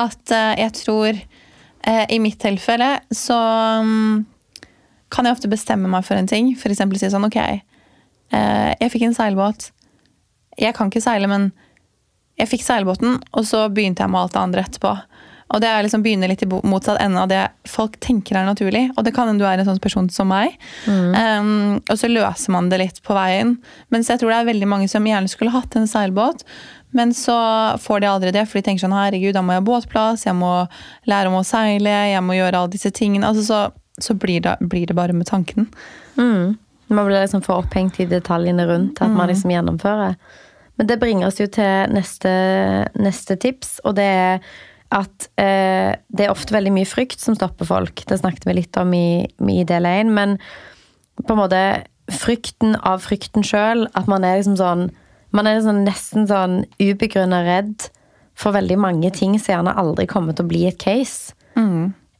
At 0.00 0.34
eh, 0.36 0.52
jeg 0.60 0.76
tror 0.82 1.10
eh, 1.12 2.04
I 2.12 2.20
mitt 2.20 2.40
tilfelle 2.44 2.90
så 3.14 3.38
mm, 3.86 4.26
kan 5.12 5.28
jeg 5.28 5.38
ofte 5.38 5.52
bestemme 5.52 5.88
meg 5.88 6.04
for 6.04 6.20
en 6.20 6.28
ting. 6.28 6.52
F.eks. 6.52 6.84
si 7.00 7.12
sånn 7.12 7.28
Ok, 7.28 7.40
jeg 8.36 8.90
fikk 8.90 9.04
en 9.06 9.14
seilbåt. 9.14 9.70
Jeg 10.58 10.74
kan 10.74 10.90
ikke 10.90 11.04
seile, 11.04 11.28
men 11.30 11.52
jeg 12.36 12.50
fikk 12.50 12.64
seilbåten, 12.66 13.20
og 13.32 13.46
så 13.48 13.62
begynte 13.72 14.02
jeg 14.02 14.12
med 14.12 14.20
alt 14.24 14.34
det 14.34 14.40
andre 14.42 14.64
etterpå. 14.66 14.92
Og 15.54 15.62
det 15.62 15.68
er 15.70 15.84
liksom 15.86 16.02
begynne 16.02 16.26
litt 16.26 16.42
i 16.42 16.48
motsatt 16.48 16.98
ende 17.02 17.22
av 17.22 17.28
det 17.30 17.42
folk 17.70 17.94
tenker 18.02 18.38
er 18.38 18.48
naturlig. 18.48 18.88
Og 18.96 19.04
det 19.06 19.12
kan 19.14 19.30
hende 19.30 19.44
du 19.44 19.46
er 19.48 19.60
en 19.62 19.68
sånn 19.68 19.82
person 19.82 20.08
som 20.10 20.26
meg. 20.32 20.56
Um, 20.90 21.78
og 21.78 21.94
så 22.00 22.10
løser 22.10 22.54
man 22.54 22.70
det 22.72 22.80
litt 22.82 22.98
på 23.06 23.14
veien. 23.14 23.54
Mens 23.94 24.10
jeg 24.10 24.20
tror 24.20 24.32
det 24.32 24.40
er 24.40 24.50
veldig 24.50 24.70
mange 24.72 24.90
som 24.90 25.06
gjerne 25.06 25.30
skulle 25.30 25.54
hatt 25.54 25.78
en 25.78 25.86
seilbåt, 25.90 26.42
men 26.96 27.12
så 27.14 27.36
får 27.82 28.02
de 28.02 28.08
aldri 28.10 28.32
det, 28.34 28.46
for 28.48 28.58
de 28.58 28.66
tenker 28.66 28.86
sånn 28.86 28.94
herregud, 28.96 29.34
da 29.36 29.42
må 29.44 29.54
jeg 29.54 29.62
ha 29.62 29.66
båtplass, 29.66 30.26
jeg 30.26 30.36
må 30.38 30.52
lære 31.10 31.30
om 31.30 31.38
å 31.40 31.46
seile, 31.46 31.92
jeg 32.10 32.22
må 32.24 32.38
gjøre 32.38 32.62
alle 32.62 32.72
disse 32.72 32.90
tingene. 32.94 33.28
Altså 33.28 33.44
så, 33.46 33.58
så 34.02 34.16
blir, 34.18 34.40
det, 34.46 34.56
blir 34.64 34.86
det 34.88 34.96
bare 34.96 35.14
med 35.16 35.28
tanken. 35.28 35.68
Mm. 36.16 36.56
Man 36.86 37.08
blir 37.08 37.20
liksom 37.20 37.42
for 37.44 37.62
opphengt 37.62 38.00
i 38.00 38.08
detaljene 38.08 38.66
rundt 38.66 39.02
at 39.02 39.12
man 39.12 39.28
liksom 39.30 39.52
gjennomfører. 39.52 40.16
Men 40.76 40.88
det 40.88 40.98
bringer 41.02 41.28
oss 41.28 41.40
jo 41.40 41.48
til 41.50 41.92
neste, 41.92 42.32
neste 43.00 43.36
tips, 43.42 43.78
og 43.84 43.96
det 43.98 44.06
er 44.06 44.40
at 44.94 45.28
eh, 45.40 45.96
det 46.08 46.26
er 46.26 46.32
ofte 46.32 46.54
veldig 46.54 46.72
mye 46.76 46.88
frykt 46.88 47.22
som 47.22 47.36
stopper 47.38 47.68
folk. 47.68 48.04
Det 48.06 48.20
snakket 48.20 48.46
vi 48.46 48.56
litt 48.60 48.78
om 48.80 48.92
i, 48.94 49.26
i 49.26 49.64
del 49.66 49.88
1, 49.88 50.12
men 50.14 50.36
på 51.24 51.34
en 51.34 51.40
måte 51.40 51.62
frykten 52.12 52.76
av 52.86 53.02
frykten 53.02 53.44
sjøl, 53.46 53.86
at 53.98 54.06
man 54.10 54.24
er 54.24 54.38
liksom 54.38 54.58
sånn 54.60 54.88
Man 55.34 55.48
er 55.50 55.58
liksom 55.58 55.82
nesten 55.84 56.28
sånn 56.30 56.60
ubegrunna 56.80 57.42
redd 57.44 57.88
for 58.38 58.54
veldig 58.54 58.76
mange 58.80 59.10
ting 59.12 59.34
som 59.36 59.50
gjerne 59.52 59.74
aldri 59.76 60.06
kommer 60.08 60.32
til 60.32 60.46
å 60.46 60.48
bli 60.48 60.62
et 60.68 60.78
case. 60.80 61.34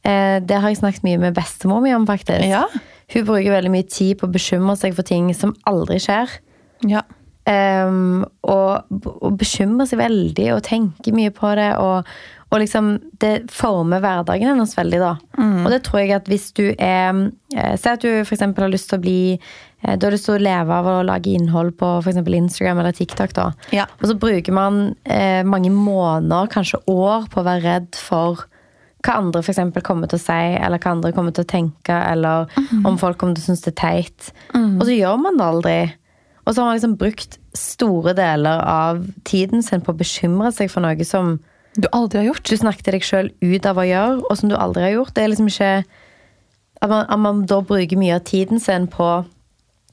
Eh, 0.07 0.37
det 0.43 0.59
har 0.59 0.71
jeg 0.71 0.79
snakket 0.81 1.05
mye 1.07 1.19
med 1.21 1.35
bestemor 1.35 1.81
mi 1.83 1.93
om, 1.95 2.05
faktisk. 2.07 2.45
Ja. 2.47 2.65
Hun 3.13 3.25
bruker 3.27 3.55
veldig 3.55 3.71
mye 3.73 3.87
tid 3.89 4.19
på 4.19 4.27
å 4.27 4.33
bekymre 4.33 4.75
seg 4.79 4.95
for 4.95 5.07
ting 5.07 5.31
som 5.35 5.55
aldri 5.69 5.99
skjer. 6.03 6.31
Ja. 6.87 7.03
Um, 7.47 8.25
og, 8.43 8.89
og 8.91 9.37
bekymrer 9.39 9.87
seg 9.87 10.01
veldig 10.01 10.49
og 10.57 10.65
tenker 10.67 11.15
mye 11.15 11.31
på 11.35 11.53
det. 11.59 11.69
Og, 11.79 12.07
og 12.47 12.61
liksom 12.61 12.93
det 13.19 13.49
former 13.51 13.99
hverdagen 14.03 14.47
hennes 14.53 14.75
veldig, 14.77 14.99
da. 15.01 15.13
Og 15.65 15.71
det 15.73 15.81
tror 15.83 15.99
jeg 15.99 16.13
at 16.15 16.29
hvis 16.31 16.49
du 16.55 16.63
er 16.71 17.09
eh, 17.53 17.73
Si 17.75 17.89
at 17.91 18.03
du 18.03 18.21
f.eks. 18.23 18.43
har 18.45 18.71
lyst 18.71 18.87
til 18.91 18.99
å 18.99 19.03
bli 19.03 19.19
eh, 19.35 19.95
Du 19.99 20.07
har 20.07 20.15
lyst 20.15 20.29
til 20.29 20.37
å 20.37 20.43
leve 20.45 20.77
av 20.77 20.87
å 20.87 21.01
lage 21.07 21.33
innhold 21.35 21.75
på 21.79 21.89
f.eks. 21.99 22.21
Instagram 22.23 22.79
eller 22.83 22.95
TikTok, 22.95 23.35
da. 23.35 23.49
Ja. 23.75 23.87
Og 23.99 24.07
så 24.11 24.15
bruker 24.19 24.55
man 24.55 24.95
eh, 25.03 25.43
mange 25.43 25.73
måneder, 25.75 26.47
kanskje 26.53 26.79
år, 26.87 27.27
på 27.33 27.43
å 27.43 27.47
være 27.49 27.65
redd 27.65 27.99
for 27.99 28.47
hva 29.05 29.19
andre 29.19 29.43
for 29.43 29.53
eksempel 29.53 29.83
kommer 29.85 30.09
til 30.09 30.17
å 30.19 30.23
si, 30.23 30.39
eller 30.57 30.81
hva 30.81 30.95
andre 30.95 31.13
kommer 31.15 31.35
til 31.35 31.45
å 31.45 31.51
tenke, 31.51 31.93
eller 31.93 32.49
om 32.87 32.97
folk 32.99 33.19
kommer 33.21 33.37
til 33.37 33.45
å 33.45 33.49
synes 33.51 33.61
det 33.63 33.75
er 33.75 33.77
teit. 33.79 34.31
Og 34.57 34.81
så 34.87 34.95
gjør 34.95 35.19
man 35.21 35.37
det 35.37 35.45
aldri. 35.45 35.75
Og 36.43 36.55
så 36.55 36.63
har 36.63 36.71
man 36.71 36.79
liksom 36.79 36.95
brukt 36.99 37.37
store 37.55 38.15
deler 38.17 38.63
av 38.67 39.05
tiden 39.27 39.63
sin 39.63 39.83
på 39.85 39.93
å 39.93 39.99
bekymre 39.99 40.51
seg 40.55 40.71
for 40.73 40.83
noe 40.83 41.07
som 41.07 41.37
Du 41.77 41.87
aldri 41.93 42.23
har 42.23 42.29
gjort. 42.31 42.49
du 42.49 42.57
snakket 42.57 42.91
deg 42.91 43.05
sjøl 43.05 43.31
ut 43.41 43.65
av 43.69 43.77
å 43.77 43.85
gjøre, 43.85 44.19
og 44.25 44.37
som 44.39 44.49
du 44.49 44.57
aldri 44.57 44.87
har 44.87 44.95
gjort. 44.95 45.13
Det 45.15 45.23
er 45.23 45.33
liksom 45.33 45.49
ikke 45.51 45.71
At 46.77 46.91
man, 46.91 47.05
at 47.09 47.19
man 47.19 47.45
da 47.49 47.57
bruker 47.65 47.97
mye 47.97 48.19
av 48.19 48.25
tiden 48.29 48.59
sin 48.61 48.85
på 48.85 49.05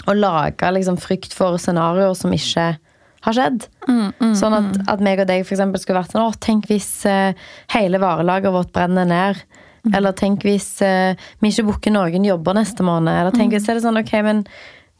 å 0.04 0.12
lage 0.12 0.68
liksom 0.76 0.98
frykt 1.00 1.32
for 1.32 1.56
scenarioer 1.56 2.12
som 2.18 2.32
ikke 2.36 2.74
har 3.24 3.36
skjedd. 3.36 3.66
sånn 4.36 4.56
at, 4.58 4.80
at 4.92 5.00
meg 5.04 5.22
og 5.22 5.30
deg 5.30 5.46
for 5.46 5.56
eksempel 5.56 5.80
skulle 5.80 6.02
vært 6.02 6.12
sånn 6.12 6.26
Å, 6.26 6.34
tenk 6.44 6.68
hvis 6.68 6.90
uh, 7.08 7.32
hele 7.72 8.00
varelageret 8.02 8.52
vårt 8.52 8.72
brenner 8.76 9.08
ned. 9.08 9.40
Eller 9.94 10.12
tenk 10.16 10.44
hvis 10.44 10.68
uh, 10.84 11.16
vi 11.40 11.52
ikke 11.52 11.66
booker 11.70 11.94
noen 11.94 12.28
jobber 12.28 12.56
neste 12.56 12.84
måned. 12.84 13.12
Eller 13.16 13.32
tenk 13.32 13.56
hvis 13.56 13.64
det 13.64 13.78
er 13.78 13.84
sånn, 13.84 14.00
ok, 14.00 14.14
men 14.26 14.44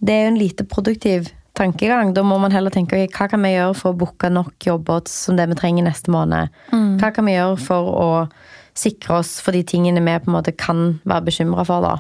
det 0.00 0.14
er 0.14 0.24
jo 0.24 0.32
en 0.32 0.40
lite 0.40 0.68
produktiv 0.68 1.28
tankegang. 1.54 2.12
Da 2.14 2.22
må 2.26 2.38
man 2.42 2.52
heller 2.54 2.70
tenke 2.74 2.96
okay, 2.96 3.08
hva 3.14 3.28
kan 3.30 3.42
vi 3.44 3.54
gjøre 3.54 3.74
for 3.78 3.92
å 3.94 3.98
booke 3.98 4.30
nok 4.30 4.66
jobber 4.66 5.04
som 5.10 5.36
det 5.38 5.46
vi 5.52 5.54
trenger 5.60 5.86
neste 5.86 6.10
måned. 6.10 6.50
Hva 7.00 7.10
kan 7.14 7.26
vi 7.28 7.36
gjøre 7.36 7.56
for 7.62 7.90
å 7.94 8.08
sikre 8.74 9.20
oss 9.20 9.36
for 9.40 9.54
de 9.54 9.62
tingene 9.62 10.02
vi 10.02 10.18
på 10.18 10.30
en 10.30 10.34
måte 10.34 10.52
kan 10.58 11.00
være 11.06 11.28
bekymra 11.28 11.64
for. 11.68 11.84
da. 11.84 11.94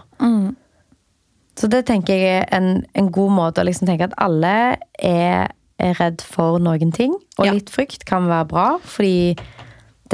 Så 1.54 1.68
det 1.70 1.84
tenker 1.86 2.18
jeg 2.18 2.40
er 2.42 2.48
en, 2.56 2.84
en 2.98 3.10
god 3.14 3.30
måte 3.30 3.62
å 3.62 3.66
liksom 3.68 3.86
tenke 3.86 4.08
at 4.08 4.16
alle 4.18 4.76
er, 4.98 5.52
er 5.78 5.94
redd 6.00 6.24
for 6.26 6.58
noen 6.58 6.90
ting. 6.92 7.14
Og 7.38 7.46
Ja. 7.46 7.52
litt 7.54 7.70
frykt 7.70 8.04
kan 8.10 8.26
være 8.26 8.48
bra, 8.50 8.66
fordi 8.82 9.36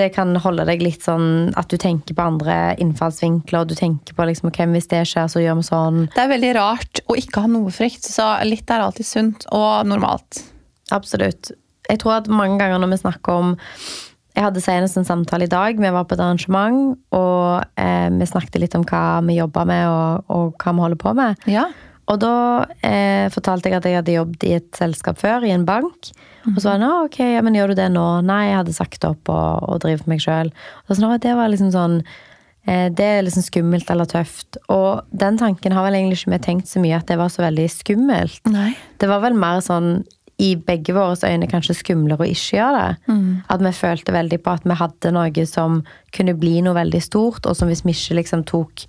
det 0.00 0.10
kan 0.14 0.32
holde 0.40 0.64
deg 0.68 0.82
litt 0.84 1.04
sånn 1.04 1.52
at 1.60 1.70
du 1.70 1.76
tenker 1.80 2.16
på 2.16 2.24
andre 2.24 2.74
innfallsvinkler. 2.80 3.68
Du 3.68 3.76
tenker 3.76 4.16
på 4.16 4.26
liksom, 4.28 4.50
ok, 4.50 4.62
hvis 4.72 4.88
det 4.92 5.02
skjer, 5.10 5.28
så 5.30 5.42
gjør 5.42 5.58
vi 5.60 5.66
sånn. 5.68 6.04
Det 6.14 6.22
er 6.24 6.32
veldig 6.32 6.52
rart 6.56 7.02
å 7.10 7.16
ikke 7.20 7.44
ha 7.44 7.50
noe 7.52 7.72
frykt, 7.74 8.06
så 8.08 8.32
litt 8.48 8.70
er 8.72 8.84
alltid 8.84 9.08
sunt 9.08 9.48
og 9.56 9.88
normalt. 9.90 10.42
Absolutt. 10.94 11.52
Jeg 11.90 12.00
tror 12.02 12.20
at 12.20 12.30
mange 12.30 12.60
ganger 12.60 12.80
når 12.80 12.94
vi 12.94 13.02
snakker 13.02 13.42
om 13.42 13.52
Jeg 14.30 14.44
hadde 14.46 14.62
senest 14.62 14.94
en 14.96 15.04
samtale 15.04 15.48
i 15.48 15.50
dag. 15.50 15.74
Vi 15.74 15.88
var 15.90 16.04
på 16.06 16.14
et 16.14 16.20
arrangement, 16.22 16.94
og 17.10 17.64
eh, 17.74 18.06
vi 18.14 18.28
snakket 18.30 18.60
litt 18.62 18.76
om 18.78 18.84
hva 18.86 19.18
vi 19.26 19.40
jobber 19.40 19.66
med, 19.66 19.88
og, 19.90 20.30
og 20.30 20.52
hva 20.62 20.74
vi 20.76 20.84
holder 20.84 21.00
på 21.02 21.14
med. 21.18 21.48
Ja. 21.50 21.64
Og 22.10 22.18
da 22.18 22.34
eh, 22.86 23.28
fortalte 23.30 23.70
jeg 23.70 23.78
at 23.78 23.86
jeg 23.86 23.98
hadde 24.00 24.16
jobbet 24.16 24.46
i 24.48 24.56
et 24.58 24.70
selskap 24.76 25.20
før, 25.20 25.46
i 25.46 25.54
en 25.54 25.66
bank. 25.68 26.10
Og 26.48 26.58
så 26.58 26.70
var 26.70 26.78
han 26.78 26.86
ah, 26.88 27.04
ok, 27.06 27.20
ja, 27.36 27.44
men 27.44 27.54
gjør 27.54 27.72
du 27.72 27.78
det 27.78 27.90
nå? 27.94 28.06
Nei, 28.26 28.42
jeg 28.48 28.58
hadde 28.62 28.76
sagt 28.76 29.06
opp 29.06 29.30
og, 29.30 29.68
og 29.68 29.80
driver 29.84 30.02
for 30.02 30.12
meg 30.14 30.24
sjøl. 30.24 30.52
Det 30.90 31.34
var 31.38 31.52
liksom 31.52 31.70
sånn 31.74 31.98
eh, 32.00 32.88
Det 32.90 33.06
er 33.06 33.26
liksom 33.26 33.44
skummelt 33.46 33.90
eller 33.92 34.08
tøft. 34.10 34.58
Og 34.72 35.04
den 35.10 35.38
tanken 35.40 35.76
har 35.76 35.86
vel 35.86 36.00
egentlig 36.00 36.22
ikke 36.22 36.34
vi 36.34 36.40
tenkt 36.48 36.72
så 36.72 36.82
mye 36.82 36.98
at 36.98 37.10
det 37.10 37.20
var 37.20 37.30
så 37.32 37.44
veldig 37.44 37.68
skummelt. 37.72 38.40
Nei. 38.50 38.72
Det 38.98 39.10
var 39.10 39.22
vel 39.26 39.38
mer 39.38 39.62
sånn 39.64 40.00
i 40.40 40.54
begge 40.56 40.94
våre 40.96 41.28
øyne 41.28 41.48
kanskje 41.50 41.76
skumlere 41.76 42.24
å 42.24 42.28
ikke 42.32 42.56
gjøre 42.56 42.80
det. 42.80 43.14
At 43.52 43.60
vi 43.60 43.72
følte 43.76 44.14
veldig 44.16 44.40
på 44.40 44.54
at 44.56 44.64
vi 44.64 44.76
hadde 44.78 45.12
noe 45.12 45.46
som 45.48 45.82
kunne 46.16 46.34
bli 46.40 46.62
noe 46.64 46.78
veldig 46.78 47.02
stort, 47.04 47.44
og 47.44 47.58
som 47.58 47.68
hvis 47.68 47.84
vi 47.84 47.92
ikke 47.92 48.16
liksom 48.22 48.46
tok, 48.48 48.86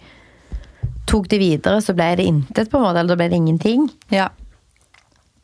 tok 1.07 1.27
det 1.31 1.39
videre, 1.41 1.81
så 1.81 1.93
ble 1.97 2.15
det 2.15 2.25
intet, 2.29 2.69
på 2.71 2.77
en 2.77 2.83
måte, 2.85 2.99
eller 3.01 3.15
da 3.15 3.19
ble 3.19 3.29
det 3.29 3.39
ingenting. 3.41 3.89
Ja. 4.13 4.29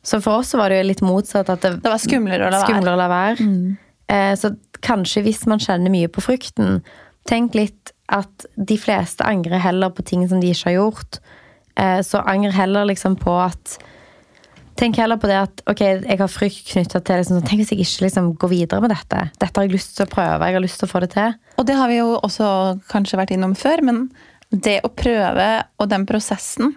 Så 0.08 0.22
for 0.24 0.40
oss 0.40 0.54
var 0.56 0.70
det 0.72 0.78
jo 0.82 0.88
litt 0.88 1.02
motsatt. 1.04 1.50
at 1.50 1.62
Det, 1.62 1.82
Det 1.84 1.92
var 1.92 1.98
skumlere 2.00 2.48
å 2.48 2.52
la 2.52 2.62
være. 2.64 2.94
å 2.94 2.98
la 2.98 3.08
være. 3.12 3.78
Eh, 4.10 4.36
Så 4.36 4.56
kanskje 4.82 5.24
hvis 5.24 5.46
man 5.48 5.60
kjenner 5.60 5.90
mye 5.92 6.08
på 6.08 6.22
frykten, 6.24 6.82
tenk 7.28 7.56
litt 7.56 7.92
at 8.08 8.46
de 8.56 8.78
fleste 8.78 9.26
angrer 9.26 9.60
heller 9.60 9.90
på 9.90 10.06
ting 10.06 10.28
som 10.30 10.40
de 10.40 10.48
ikke 10.54 10.70
har 10.72 10.78
gjort. 10.80 11.20
Eh, 11.76 12.00
Så 12.02 12.24
angrer 12.24 12.52
heller 12.54 12.86
liksom 12.86 13.18
på 13.20 13.36
at 13.46 13.78
Tenk 14.78 14.96
heller 14.98 15.18
på 15.18 15.26
det 15.26 15.34
at 15.42 15.62
ok, 15.66 15.80
jeg 16.06 16.20
har 16.20 16.28
frykt 16.30 16.68
knytta 16.70 17.00
til 17.04 17.16
liksom, 17.18 17.42
Tenk 17.42 17.64
hvis 17.64 17.72
jeg 17.72 17.80
ikke 17.82 18.04
liksom 18.06 18.38
går 18.38 18.50
videre 18.52 18.80
med 18.80 18.92
dette. 18.92 19.32
Dette 19.42 19.58
har 19.58 19.66
jeg 19.66 19.74
lyst 19.74 19.96
til 19.98 20.06
å 20.06 20.10
prøve. 20.12 20.46
Jeg 20.46 20.54
har 20.54 20.62
lyst 20.62 20.78
til 20.80 20.86
å 20.88 20.92
få 20.92 21.00
det 21.02 21.10
til. 21.16 21.34
Og 21.58 21.66
det 21.66 21.76
har 21.76 21.88
vi 21.90 21.98
jo 21.98 22.20
også 22.22 22.80
kanskje 22.88 23.18
vært 23.18 23.32
innom 23.34 23.56
før, 23.58 23.82
men 23.82 24.12
det 24.52 24.80
å 24.86 24.92
prøve 24.96 25.48
og 25.78 25.90
den 25.92 26.06
prosessen 26.08 26.76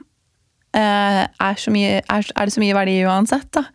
eh, 0.77 1.25
er, 1.27 1.59
så 1.59 1.73
mye, 1.75 2.01
er, 2.03 2.31
er 2.35 2.49
det 2.49 2.55
så 2.55 2.63
mye 2.63 2.77
verdi 2.77 2.97
uansett, 3.07 3.51
da. 3.57 3.67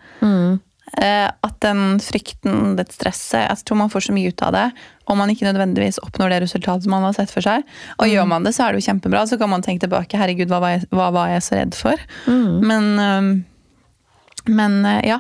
Eh, 1.02 1.28
at 1.28 1.56
den 1.66 1.98
frykten, 2.00 2.76
det 2.78 2.86
stresset 2.94 3.42
Jeg 3.42 3.66
tror 3.66 3.80
man 3.80 3.90
får 3.90 4.06
så 4.06 4.14
mye 4.16 4.30
ut 4.32 4.44
av 4.46 4.54
det. 4.56 4.66
Om 5.10 5.18
man 5.20 5.32
ikke 5.34 5.48
nødvendigvis 5.48 6.00
oppnår 6.06 6.32
det 6.32 6.44
resultatet 6.46 6.90
man 6.92 7.04
har 7.08 7.16
sett 7.18 7.34
for 7.34 7.46
seg. 7.46 7.66
Og 7.98 8.12
gjør 8.12 8.30
man 8.30 8.46
det, 8.46 8.54
så 8.56 8.66
er 8.68 8.74
det 8.74 8.84
jo 8.84 8.90
kjempebra. 8.92 9.26
Så 9.28 9.40
kan 9.42 9.52
man 9.52 9.66
tenke 9.66 9.86
tilbake 9.86 10.20
herregud, 10.20 10.52
hva 10.52 10.62
var 10.64 10.76
jeg, 10.76 10.86
hva 10.94 11.10
var 11.16 11.34
jeg 11.34 11.44
så 11.46 11.60
redd 11.60 11.78
for? 11.78 12.06
Men, 12.64 12.92
eh, 13.02 13.32
men 14.52 14.80
eh, 14.86 15.02
ja, 15.10 15.20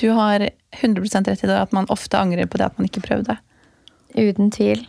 du 0.00 0.08
har 0.16 0.48
100 0.80 1.26
rett 1.26 1.44
i 1.44 1.50
det 1.50 1.58
at 1.58 1.74
man 1.76 1.90
ofte 1.90 2.18
angrer 2.18 2.46
på 2.46 2.60
det 2.60 2.70
at 2.70 2.78
man 2.78 2.88
ikke 2.88 3.04
prøvde. 3.04 3.36
Uten 4.16 4.50
tvil. 4.54 4.86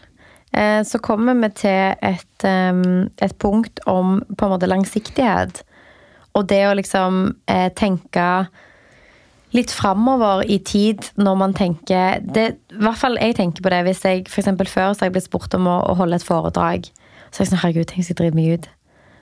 Eh, 0.54 0.82
Så 0.84 1.00
kommer 1.00 1.38
vi 1.40 1.50
til 1.56 1.96
et, 2.02 2.46
et 2.46 3.38
punkt 3.40 3.80
om 3.88 4.20
på 4.38 4.46
en 4.46 4.52
måte 4.56 4.70
langsiktighet. 4.70 5.64
Og 6.36 6.48
det 6.48 6.66
å 6.68 6.76
liksom 6.76 7.36
eh, 7.52 7.70
tenke 7.76 8.48
litt 9.52 9.72
framover 9.76 10.46
i 10.48 10.60
tid 10.64 11.10
når 11.20 11.40
man 11.40 11.54
tenker 11.54 12.22
det, 12.24 12.46
I 12.72 12.84
hvert 12.86 13.00
fall 13.02 13.18
jeg 13.20 13.36
tenker 13.36 13.64
på 13.64 13.72
det 13.74 13.82
hvis 13.84 14.04
jeg 14.08 14.30
for 14.32 14.48
før 14.48 14.94
så 14.94 15.04
har 15.04 15.10
jeg 15.10 15.16
blitt 15.18 15.28
spurt 15.28 15.58
om 15.58 15.68
å, 15.68 15.82
å 15.92 15.96
holde 16.00 16.16
et 16.16 16.28
foredrag. 16.28 16.88
Så 17.32 17.42
er 17.42 17.46
jeg 17.46 17.52
sånn, 17.52 17.64
herregud, 17.64 17.90
tenk 17.90 18.04
hvis 18.04 18.14
jeg 18.14 18.20
driver 18.22 18.40
meg 18.40 18.54
ut. 18.56 18.70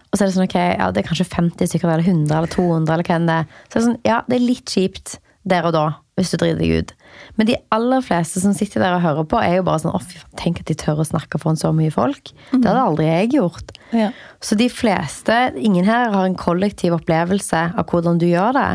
Og 0.09 0.17
så 0.17 0.23
er 0.23 0.29
det 0.29 0.35
sånn, 0.35 0.47
ok, 0.49 0.57
ja, 0.57 0.89
det 0.93 1.01
er 1.01 1.07
kanskje 1.09 1.27
50 1.29 1.69
stykker, 1.69 1.89
eller 1.89 2.05
100 2.05 2.37
eller 2.37 2.53
200, 2.53 2.93
eller 2.93 3.05
hva 3.09 3.17
enn 3.19 3.27
det 3.29 3.39
er. 3.41 3.49
Så 3.65 3.73
er 3.73 3.79
det 3.81 3.87
sånn, 3.87 3.99
ja, 4.09 4.21
det 4.25 4.37
er 4.39 4.45
litt 4.45 4.73
kjipt 4.73 5.17
der 5.49 5.67
og 5.69 5.75
da, 5.75 5.83
hvis 6.19 6.33
du 6.33 6.37
driter 6.37 6.59
deg 6.59 6.73
ut. 6.81 6.93
Men 7.39 7.47
de 7.47 7.55
aller 7.73 8.03
fleste 8.03 8.41
som 8.43 8.53
sitter 8.55 8.83
der 8.83 8.97
og 8.97 9.03
hører 9.03 9.27
på, 9.31 9.39
er 9.39 9.57
jo 9.57 9.65
bare 9.67 9.81
sånn, 9.83 9.95
å 9.95 10.35
tenk 10.39 10.61
at 10.61 10.69
de 10.69 10.75
tør 10.79 11.01
å 11.01 11.07
snakke 11.07 11.39
foran 11.41 11.59
så 11.59 11.71
mye 11.75 11.93
folk. 11.93 12.33
Det 12.51 12.61
hadde 12.61 12.83
aldri 12.83 13.07
jeg 13.07 13.31
gjort. 13.37 13.73
Ja. 13.95 14.11
Så 14.43 14.57
de 14.59 14.67
fleste, 14.71 15.37
ingen 15.55 15.87
her 15.87 16.11
har 16.13 16.27
en 16.27 16.37
kollektiv 16.39 16.97
opplevelse 16.99 17.63
av 17.73 17.87
hvordan 17.89 18.19
du 18.21 18.27
gjør 18.29 18.53
det. 18.59 18.69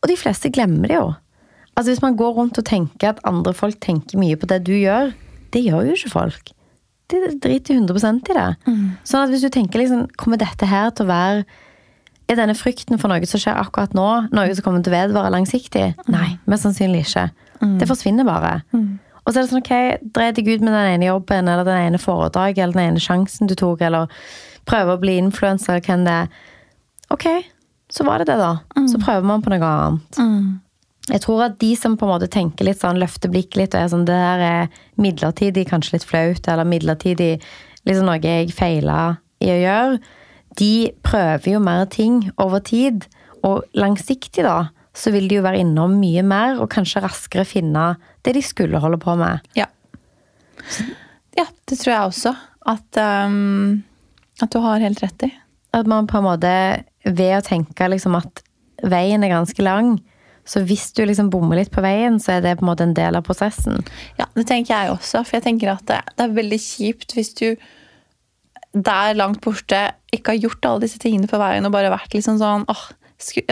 Og 0.00 0.12
de 0.12 0.18
fleste 0.20 0.52
glemmer 0.52 0.92
det 0.92 1.00
jo. 1.00 1.10
Altså 1.76 1.94
Hvis 1.94 2.04
man 2.04 2.16
går 2.18 2.36
rundt 2.36 2.60
og 2.60 2.66
tenker 2.68 3.14
at 3.14 3.24
andre 3.28 3.54
folk 3.56 3.78
tenker 3.80 4.20
mye 4.20 4.36
på 4.36 4.48
det 4.50 4.62
du 4.66 4.74
gjør, 4.76 5.14
det 5.54 5.64
gjør 5.64 5.88
jo 5.88 5.96
ikke 5.96 6.12
folk. 6.12 6.52
De 7.10 7.20
driter 7.42 7.74
100 7.74 8.30
i 8.30 8.36
det. 8.36 8.48
Sånn 9.08 9.24
at 9.24 9.32
hvis 9.32 9.42
du 9.42 9.50
tenker 9.50 9.82
liksom, 9.82 10.06
kommer 10.20 10.38
dette 10.40 10.68
her 10.68 10.92
til 10.94 11.08
å 11.08 11.10
være 11.10 11.44
Er 12.30 12.38
denne 12.38 12.54
frykten 12.54 13.00
for 13.00 13.10
noe 13.10 13.26
som 13.26 13.42
skjer 13.42 13.58
akkurat 13.58 13.94
nå, 13.96 14.06
noe 14.30 14.54
som 14.54 14.62
kommer 14.66 14.84
til 14.86 14.92
å 14.94 14.98
vedvare 15.00 15.32
langsiktig? 15.34 15.86
Nei, 16.12 16.28
mest 16.50 16.66
sannsynlig 16.66 17.02
ikke. 17.08 17.24
Det 17.80 17.88
forsvinner 17.90 18.24
bare. 18.28 18.60
Og 18.70 19.32
så 19.34 19.40
er 19.40 19.42
det 19.42 19.50
sånn, 19.50 19.60
ok, 19.64 19.74
Dre 20.14 20.30
deg 20.36 20.46
ut 20.48 20.62
med 20.64 20.72
den 20.72 20.92
ene 20.94 21.08
jobben, 21.10 21.48
eller 21.50 21.66
den 21.66 21.88
ene 21.90 21.98
foredraget, 22.00 22.62
eller 22.62 22.78
den 22.78 22.92
ene 22.94 23.02
sjansen 23.02 23.50
du 23.50 23.56
tok, 23.58 23.82
eller 23.84 24.08
prøve 24.70 24.94
å 24.94 25.00
bli 25.02 25.16
influenser, 25.20 25.82
hva 25.82 25.96
det 26.06 26.14
er. 26.14 26.30
Ok, 27.10 27.26
så 27.90 28.06
var 28.06 28.22
det 28.22 28.30
det, 28.30 28.38
da. 28.40 28.52
Så 28.88 29.00
prøver 29.02 29.26
man 29.26 29.42
på 29.42 29.50
noe 29.52 29.66
annet. 29.66 30.20
Jeg 31.10 31.24
tror 31.24 31.42
at 31.48 31.58
de 31.58 31.72
som 31.74 31.96
på 31.98 32.06
en 32.06 32.12
måte 32.12 32.30
tenker 32.30 32.64
litt 32.68 32.78
sånn, 32.78 33.00
løfter 33.02 33.32
blikket 33.32 33.56
litt 33.58 33.74
og 33.74 33.80
er 33.82 33.88
sånn 33.90 34.04
Det 34.06 34.14
der 34.14 34.44
er 34.46 34.68
midlertidig, 35.02 35.66
kanskje 35.66 35.96
litt 35.96 36.06
flaut, 36.06 36.46
eller 36.46 36.68
midlertidig 36.68 37.32
liksom 37.88 38.06
noe 38.06 38.20
jeg 38.22 38.52
feila 38.54 39.16
i 39.42 39.50
å 39.50 39.58
gjøre. 39.58 39.98
De 40.60 40.90
prøver 41.06 41.54
jo 41.54 41.62
mer 41.64 41.86
ting 41.90 42.22
over 42.40 42.62
tid. 42.64 43.06
Og 43.46 43.64
langsiktig, 43.78 44.44
da, 44.44 44.70
så 44.96 45.12
vil 45.14 45.28
de 45.30 45.38
jo 45.38 45.44
være 45.46 45.62
innom 45.62 45.96
mye 46.00 46.24
mer, 46.26 46.58
og 46.60 46.70
kanskje 46.74 47.02
raskere 47.04 47.46
finne 47.48 47.94
det 48.26 48.34
de 48.36 48.42
skulle 48.44 48.80
holde 48.82 49.00
på 49.00 49.14
med. 49.20 49.40
Ja. 49.56 49.70
ja, 51.38 51.46
det 51.70 51.80
tror 51.80 51.94
jeg 51.94 52.10
også. 52.10 52.34
At, 52.68 53.00
um, 53.00 53.80
at 54.42 54.52
du 54.52 54.60
har 54.60 54.84
helt 54.84 55.00
rett 55.02 55.28
i. 55.30 55.32
At 55.76 55.88
man 55.88 56.10
på 56.10 56.20
en 56.20 56.28
måte, 56.28 56.52
ved 57.06 57.38
å 57.38 57.44
tenke 57.46 57.88
liksom 57.88 58.18
at 58.18 58.42
veien 58.84 59.24
er 59.24 59.32
ganske 59.32 59.64
lang, 59.64 59.96
så 60.48 60.62
hvis 60.66 60.88
du 60.96 61.04
liksom 61.06 61.28
bommer 61.30 61.60
litt 61.60 61.70
på 61.72 61.82
veien, 61.84 62.16
så 62.20 62.36
er 62.36 62.44
det 62.44 62.56
på 62.58 62.64
en 62.64 62.70
måte 62.72 62.84
en 62.86 62.96
del 62.96 63.16
av 63.16 63.24
prosessen. 63.26 63.84
Ja, 64.18 64.26
det 64.34 64.48
tenker 64.48 64.74
jeg 64.74 64.94
også. 64.96 65.22
For 65.22 65.38
jeg 65.38 65.46
tenker 65.46 65.74
at 65.76 65.84
det, 65.88 66.00
det 66.16 66.26
er 66.26 66.38
veldig 66.40 66.58
kjipt 66.64 67.14
hvis 67.14 67.32
du 67.38 67.46
der 68.72 69.16
langt 69.18 69.40
borte 69.42 69.88
ikke 70.14 70.34
har 70.34 70.42
gjort 70.44 70.66
alle 70.68 70.84
disse 70.84 71.00
tingene 71.02 71.30
på 71.30 71.38
veien 71.40 71.66
og 71.66 71.74
bare 71.74 71.90
vært 71.92 72.14
liksom 72.14 72.38
sånn 72.40 72.66
åh, 72.70 72.84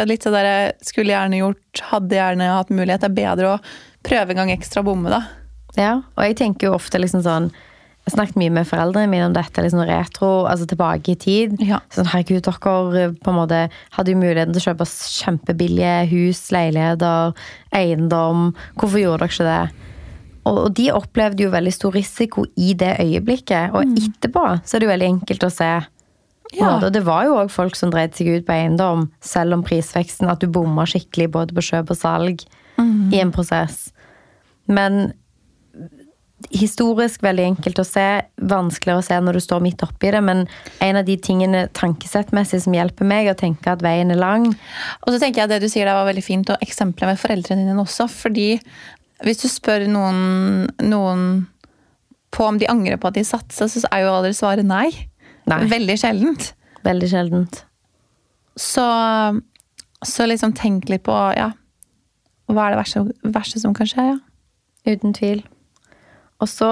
litt 0.09 0.25
sånn 0.25 0.37
der, 0.37 0.75
skulle 0.85 1.13
gjerne 1.13 1.41
gjort, 1.43 1.83
hadde 1.91 2.19
gjerne 2.19 2.53
hatt 2.55 2.71
mulighet. 2.73 3.03
Det 3.05 3.11
er 3.11 3.19
bedre 3.19 3.55
å 3.55 3.59
prøve 4.07 4.33
en 4.33 4.43
gang 4.43 4.53
ekstra 4.55 4.83
og 4.83 4.93
bomme, 4.93 5.13
da. 5.13 5.25
Ja, 5.79 5.97
og 6.17 6.23
jeg 6.25 6.39
tenker 6.39 6.71
jo 6.71 6.79
ofte 6.79 6.99
liksom 6.99 7.23
sånn 7.23 7.51
Jeg 7.53 8.15
har 8.15 8.23
snakket 8.23 8.39
mye 8.41 8.53
med 8.57 8.65
foreldrene 8.65 9.11
mine 9.13 9.27
om 9.29 9.35
dette, 9.37 9.61
liksom 9.61 9.83
retro, 9.85 10.31
altså 10.49 10.65
tilbake 10.65 11.13
i 11.13 11.19
tid. 11.21 11.59
Ja. 11.61 11.83
Sånn, 11.93 12.09
herregud, 12.09 12.47
dere 12.47 13.11
på 13.21 13.29
en 13.35 13.37
måte 13.37 13.59
hadde 13.99 14.15
jo 14.15 14.21
muligheten 14.23 14.55
til 14.55 14.63
å 14.63 14.65
kjøpe 14.71 14.87
kjempebillige 14.89 16.07
hus, 16.15 16.41
leiligheter, 16.55 17.37
eiendom. 17.77 18.55
Hvorfor 18.81 19.03
gjorde 19.03 19.27
dere 19.27 19.35
ikke 19.35 19.51
det? 19.51 19.88
Og, 20.49 20.73
de 20.77 20.89
opplevde 20.95 21.45
jo 21.45 21.53
veldig 21.53 21.75
stor 21.75 21.95
risiko 21.97 22.45
i 22.57 22.73
det 22.79 22.95
øyeblikket. 23.03 23.77
Og 23.77 23.99
etterpå 23.99 24.45
så 24.65 24.77
er 24.77 24.83
det 24.83 24.89
jo 24.89 24.95
veldig 24.95 25.13
enkelt 25.15 25.47
å 25.47 25.53
se. 25.53 25.71
Ja. 26.57 26.73
Og 26.79 26.89
det 26.95 27.05
var 27.05 27.27
jo 27.29 27.37
òg 27.43 27.53
folk 27.53 27.77
som 27.77 27.93
dreide 27.93 28.17
seg 28.17 28.31
ut 28.33 28.49
på 28.49 28.55
eiendom, 28.57 29.09
selv 29.21 29.59
om 29.59 29.65
prisveksten, 29.67 30.31
at 30.33 30.41
du 30.41 30.49
bomma 30.53 30.87
skikkelig 30.89 31.29
både 31.35 31.57
på 31.57 31.67
kjøp 31.71 31.93
og 31.93 32.01
salg 32.01 32.45
i 32.79 33.21
en 33.21 33.33
prosess. 33.35 33.89
Men 34.71 35.11
historisk 36.55 37.23
veldig 37.25 37.45
enkelt 37.51 37.81
å 37.83 37.85
se, 37.87 38.05
vanskeligere 38.51 39.03
å 39.03 39.05
se 39.05 39.17
når 39.21 39.39
du 39.39 39.43
står 39.43 39.63
midt 39.65 39.83
oppi 39.85 40.13
det. 40.15 40.21
Men 40.25 40.45
en 40.85 41.01
av 41.01 41.07
de 41.09 41.17
tingene 41.21 41.65
tankesettmessig 41.77 42.63
som 42.65 42.77
hjelper 42.77 43.09
meg, 43.09 43.27
er 43.27 43.35
å 43.35 43.41
tenke 43.41 43.73
at 43.73 43.83
veien 43.85 44.15
er 44.15 44.21
lang. 44.21 44.47
Og 45.03 45.11
så 45.13 45.19
tenker 45.19 45.43
jeg 45.43 45.49
at 45.49 45.57
det 45.57 45.63
du 45.65 45.73
sier 45.73 45.89
der 45.89 45.99
var 45.99 46.09
veldig 46.09 46.25
fint, 46.25 46.53
og 46.53 46.65
eksempler 46.65 47.11
med 47.11 47.21
foreldrene 47.21 47.67
dine 47.67 47.83
også. 47.83 48.07
Fordi 48.13 48.53
hvis 49.27 49.43
du 49.43 49.49
spør 49.51 49.87
noen, 49.91 50.69
noen 50.85 51.23
på 52.35 52.45
om 52.45 52.59
de 52.61 52.69
angrer 52.71 53.01
på 53.01 53.11
at 53.11 53.17
de 53.17 53.25
satsa, 53.27 53.69
så 53.71 53.83
er 53.91 54.05
jo 54.05 54.13
aldri 54.13 54.35
svaret 54.37 54.67
nei. 54.69 54.91
Nei. 55.49 55.63
Veldig 55.71 55.97
sjeldent. 55.99 56.53
Veldig 56.85 57.09
sjeldent. 57.11 57.63
Så, 58.59 58.85
så 60.07 60.27
liksom 60.29 60.53
tenk 60.59 60.91
litt 60.93 61.07
på 61.07 61.17
ja, 61.39 61.51
hva 62.49 62.67
er 62.67 62.75
det 62.75 62.81
verste, 62.81 63.05
verste 63.35 63.63
som 63.63 63.75
kan 63.77 63.89
skje. 63.89 64.11
ja. 64.15 64.19
Uten 64.89 65.13
tvil. 65.13 65.43
Og 66.39 66.49
så 66.49 66.71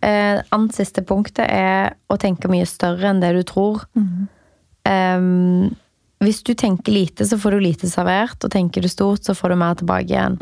eh, 0.00 0.38
Annet 0.54 0.76
siste 0.78 1.02
punktet 1.04 1.44
er 1.50 1.96
å 2.08 2.16
tenke 2.20 2.48
mye 2.48 2.64
større 2.68 3.10
enn 3.10 3.20
det 3.20 3.34
du 3.36 3.42
tror. 3.48 3.82
Em, 4.88 5.68
hvis 6.22 6.40
du 6.46 6.54
tenker 6.58 6.94
lite, 6.94 7.26
så 7.28 7.36
får 7.38 7.56
du 7.56 7.64
lite 7.66 7.90
servert, 7.90 8.38
og 8.44 8.52
tenker 8.54 8.82
du 8.82 8.88
stort, 8.88 9.26
så 9.26 9.34
får 9.36 9.52
du 9.52 9.60
mer 9.60 9.76
tilbake 9.78 10.08
igjen. 10.08 10.38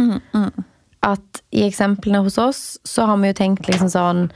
At 1.07 1.43
i 1.55 1.63
eksemplene 1.67 2.25
hos 2.25 2.39
oss, 2.43 2.61
så 2.85 3.07
har 3.07 3.21
vi 3.23 3.31
jo 3.33 3.41
tenkt 3.45 3.71
liksom 3.71 3.93
sånn 3.93 4.29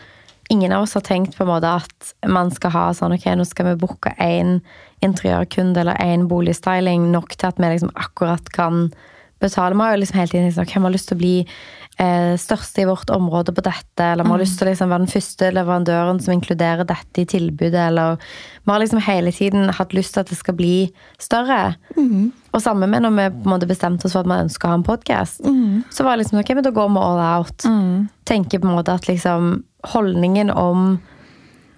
Ingen 0.51 0.73
av 0.75 0.83
oss 0.83 0.97
har 0.97 1.05
tenkt 1.07 1.37
på 1.39 1.45
en 1.45 1.53
måte 1.53 1.69
at 1.79 2.09
man 2.27 2.49
skal 2.51 2.73
ha 2.75 2.87
sånn 2.99 3.15
Ok, 3.15 3.29
nå 3.39 3.45
skal 3.47 3.69
vi 3.69 3.81
booke 3.85 4.11
én 4.19 4.57
interiørkunde 5.05 5.85
eller 5.85 6.01
én 6.03 6.27
boligstyling 6.31 7.07
nok 7.13 7.37
til 7.37 7.53
at 7.53 7.61
vi 7.63 7.71
liksom 7.71 7.93
akkurat 7.95 8.51
kan 8.55 8.89
betale. 9.41 9.77
Vi 9.77 9.85
har 9.85 9.95
jo 9.95 10.01
liksom 10.03 10.21
hele 10.21 10.35
tiden 10.35 10.49
liksom, 10.49 10.67
hvem 10.71 10.89
har 10.89 10.95
lyst 10.95 11.09
til 11.11 11.19
å 11.19 11.21
bli 11.21 11.35
eh, 12.01 12.33
største 12.41 12.83
i 12.83 12.89
vårt 12.89 13.11
område 13.11 13.55
på 13.57 13.65
dette, 13.65 14.05
eller 14.05 14.25
vi 14.25 14.35
har 14.35 14.43
lyst 14.43 14.59
til 14.59 14.69
å 14.69 14.71
liksom 14.71 14.93
være 14.93 15.05
den 15.05 15.13
første 15.13 15.51
leverandøren 15.57 16.21
som 16.23 16.35
inkluderer 16.35 16.89
dette 16.89 17.25
i 17.25 17.29
tilbudet, 17.29 17.81
eller 17.91 18.17
Vi 18.65 18.71
har 18.73 18.81
liksom 18.81 19.01
hele 19.01 19.33
tiden 19.33 19.71
hatt 19.75 19.93
lyst 19.97 20.15
til 20.15 20.21
at 20.21 20.29
det 20.29 20.37
skal 20.39 20.55
bli 20.55 20.93
større. 21.19 21.77
Og 22.53 22.63
samme 22.63 22.87
med 22.87 23.03
når 23.03 23.11
vi 23.17 23.29
på 23.43 23.49
en 23.49 23.55
måte 23.55 23.67
bestemte 23.71 24.07
oss 24.07 24.13
for 24.13 24.21
at 24.21 24.31
vi 24.31 24.43
ønsker 24.45 24.69
å 24.69 24.71
ha 24.71 24.79
en 24.79 24.87
podkast. 24.87 25.41
Så 25.91 26.05
var 26.05 26.17
det 26.17 26.25
liksom 26.25 26.41
ok, 26.41 26.55
men 26.55 26.65
da 26.67 26.71
går 26.71 26.89
vi 26.91 27.05
all 27.05 27.23
out. 27.39 27.65
Tenker 28.29 28.59
på 28.61 28.69
en 28.69 28.77
måte 28.77 28.93
at 28.93 29.09
liksom 29.09 29.65
holdningen 29.95 30.51
om 30.51 30.99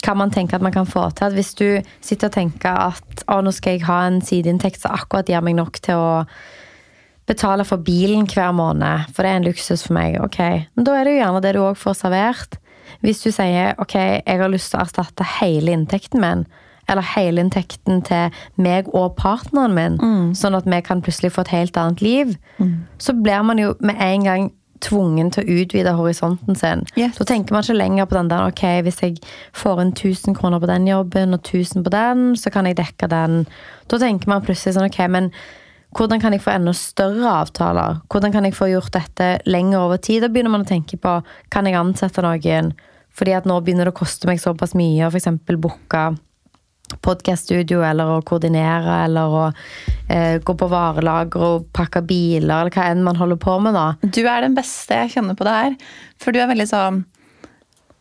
hva 0.02 0.14
man 0.19 0.33
tenker 0.35 0.57
at 0.59 0.62
man 0.66 0.73
kan 0.75 0.87
få 0.87 1.04
til. 1.14 1.28
At 1.31 1.37
hvis 1.37 1.54
du 1.54 1.81
sitter 2.02 2.26
og 2.26 2.35
tenker 2.35 2.75
at 2.90 3.23
å, 3.31 3.38
nå 3.40 3.52
skal 3.54 3.76
jeg 3.76 3.87
ha 3.87 4.00
en 4.09 4.21
sideinntekt 4.21 4.81
som 4.83 4.90
akkurat 4.97 5.28
gir 5.31 5.40
meg 5.40 5.54
nok 5.54 5.78
til 5.78 5.95
å 5.95 6.25
betale 7.26 7.64
for 7.64 7.83
bilen 7.83 8.26
hver 8.26 8.50
måned, 8.57 9.12
for 9.14 9.23
det 9.23 9.31
er 9.31 9.41
en 9.41 9.47
luksus 9.47 9.87
for 9.87 9.97
meg, 9.97 10.19
ok. 10.23 10.41
Men 10.75 10.88
da 10.88 10.97
er 10.99 11.07
det 11.07 11.14
jo 11.14 11.23
gjerne 11.23 11.45
det 11.45 11.55
du 11.57 11.62
òg 11.62 11.79
får 11.79 12.00
servert. 12.00 12.59
Hvis 13.02 13.23
du 13.25 13.31
sier 13.35 13.75
ok, 13.83 13.95
jeg 13.95 14.41
har 14.43 14.50
lyst 14.52 14.73
til 14.73 14.81
å 14.81 14.85
erstatte 14.85 15.26
hele 15.41 15.75
inntekten 15.75 16.23
min, 16.23 16.47
eller 16.91 17.07
hele 17.14 17.45
inntekten 17.45 18.02
til 18.05 18.35
meg 18.61 18.91
og 18.91 19.14
partneren 19.17 19.75
min, 19.76 20.00
sånn 20.37 20.59
at 20.59 20.67
vi 20.67 20.81
kan 20.85 21.02
plutselig 21.02 21.33
få 21.37 21.47
et 21.47 21.55
helt 21.55 21.79
annet 21.79 22.02
liv, 22.02 22.35
så 22.99 23.14
blir 23.14 23.47
man 23.47 23.62
jo 23.62 23.76
med 23.81 24.02
en 24.02 24.27
gang 24.27 24.51
tvungen 24.83 25.31
til 25.31 25.44
å 25.44 25.61
utvide 25.62 25.94
horisonten 25.94 26.59
sin. 26.59 26.83
Yes. 26.99 27.14
Da 27.14 27.27
tenker 27.29 27.55
man 27.55 27.62
ikke 27.62 27.79
lenger 27.79 28.09
på 28.11 28.18
den 28.18 28.31
der 28.33 28.51
ok, 28.51 28.62
hvis 28.83 28.99
jeg 29.03 29.20
får 29.55 29.83
inn 29.85 29.92
1000 29.94 30.35
kroner 30.35 30.59
på 30.59 30.70
den 30.70 30.88
jobben 30.90 31.37
og 31.37 31.40
1000 31.46 31.87
på 31.87 31.92
den, 31.94 32.33
så 32.37 32.51
kan 32.51 32.66
jeg 32.66 32.81
dekke 32.81 33.07
den. 33.12 33.44
Da 33.87 34.01
tenker 34.03 34.33
man 34.33 34.42
plutselig 34.42 34.75
sånn 34.75 34.90
ok, 34.90 34.99
men 35.14 35.31
hvordan 35.92 36.22
kan 36.22 36.33
jeg 36.33 36.42
få 36.44 36.55
enda 36.55 36.72
større 36.76 37.35
avtaler? 37.42 38.00
Hvordan 38.12 38.33
kan 38.33 38.46
jeg 38.48 38.57
få 38.57 38.70
gjort 38.70 38.94
dette 38.94 39.28
lenger 39.44 39.85
over 39.85 40.00
tid? 40.00 40.22
Da 40.24 40.31
begynner 40.33 40.55
man 40.55 40.64
å 40.64 40.68
tenke 40.68 40.96
på 41.00 41.18
kan 41.52 41.68
jeg 41.68 41.76
ansette 41.76 42.24
noen? 42.24 42.72
Fordi 43.12 43.35
at 43.37 43.48
nå 43.48 43.59
begynner 43.61 43.88
det 43.88 43.92
å 43.92 43.98
koste 43.98 44.28
meg 44.28 44.40
såpass 44.40 44.72
mye 44.78 45.05
å 45.05 45.11
f.eks. 45.12 45.28
booke 45.61 46.05
podkaststudio, 47.00 47.81
eller 47.87 48.11
å 48.18 48.22
koordinere, 48.26 48.98
eller 49.07 49.33
å 49.33 49.42
eh, 50.12 50.38
gå 50.44 50.55
på 50.59 50.68
varelager 50.68 51.44
og 51.46 51.68
pakke 51.72 52.02
biler, 52.05 52.50
eller 52.52 52.74
hva 52.74 52.88
enn 52.90 53.05
man 53.07 53.16
holder 53.16 53.38
på 53.40 53.57
med, 53.64 53.76
da. 53.76 53.87
Du 54.02 54.20
er 54.26 54.44
den 54.44 54.57
beste 54.57 54.98
jeg 54.98 55.14
kjenner 55.14 55.38
på 55.38 55.46
det 55.48 55.57
her. 55.57 55.76
For 56.20 56.35
du 56.35 56.42
er 56.42 56.50
veldig 56.50 56.68
sånn 56.68 57.05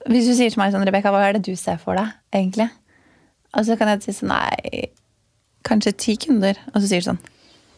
Hvis 0.09 0.25
du 0.27 0.33
sier 0.33 0.49
til 0.49 0.57
meg 0.57 0.71
sånn, 0.73 0.83
Rebekka, 0.87 1.11
hva 1.13 1.21
er 1.27 1.37
det 1.37 1.45
du 1.45 1.53
ser 1.59 1.77
for 1.81 1.95
deg, 1.99 2.09
egentlig? 2.33 2.71
Og 3.53 3.67
så 3.67 3.77
kan 3.77 3.91
jeg 3.91 4.01
si 4.03 4.15
sånn 4.17 4.31
Nei, 4.33 4.89
kanskje 5.67 5.93
ti 5.93 6.17
kunder. 6.19 6.57
Og 6.73 6.81
så 6.81 6.89
sier 6.89 7.03
du 7.03 7.11
sånn 7.11 7.21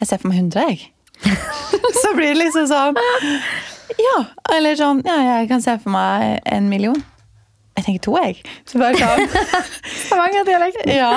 Jeg 0.04 0.10
ser 0.12 0.20
for 0.22 0.34
meg 0.34 0.42
100, 0.44 0.68
jeg. 0.68 0.90
så 2.04 2.10
blir 2.18 2.34
det 2.34 2.40
liksom 2.42 2.66
sånn 2.68 2.98
Ja. 4.02 4.16
Eller 4.56 4.76
sånn 4.80 5.00
Ja, 5.08 5.16
jeg 5.40 5.48
kan 5.52 5.62
se 5.64 5.78
for 5.80 5.94
meg 5.96 6.42
en 6.52 6.68
million. 6.72 6.98
Jeg 7.78 7.86
tenker 7.88 8.04
to, 8.06 8.16
jeg. 8.20 8.42
Så 8.70 8.78
bare 8.82 8.98
sånn 9.00 9.64
Stavanger-dialekten. 10.04 10.92
ja, 10.94 11.14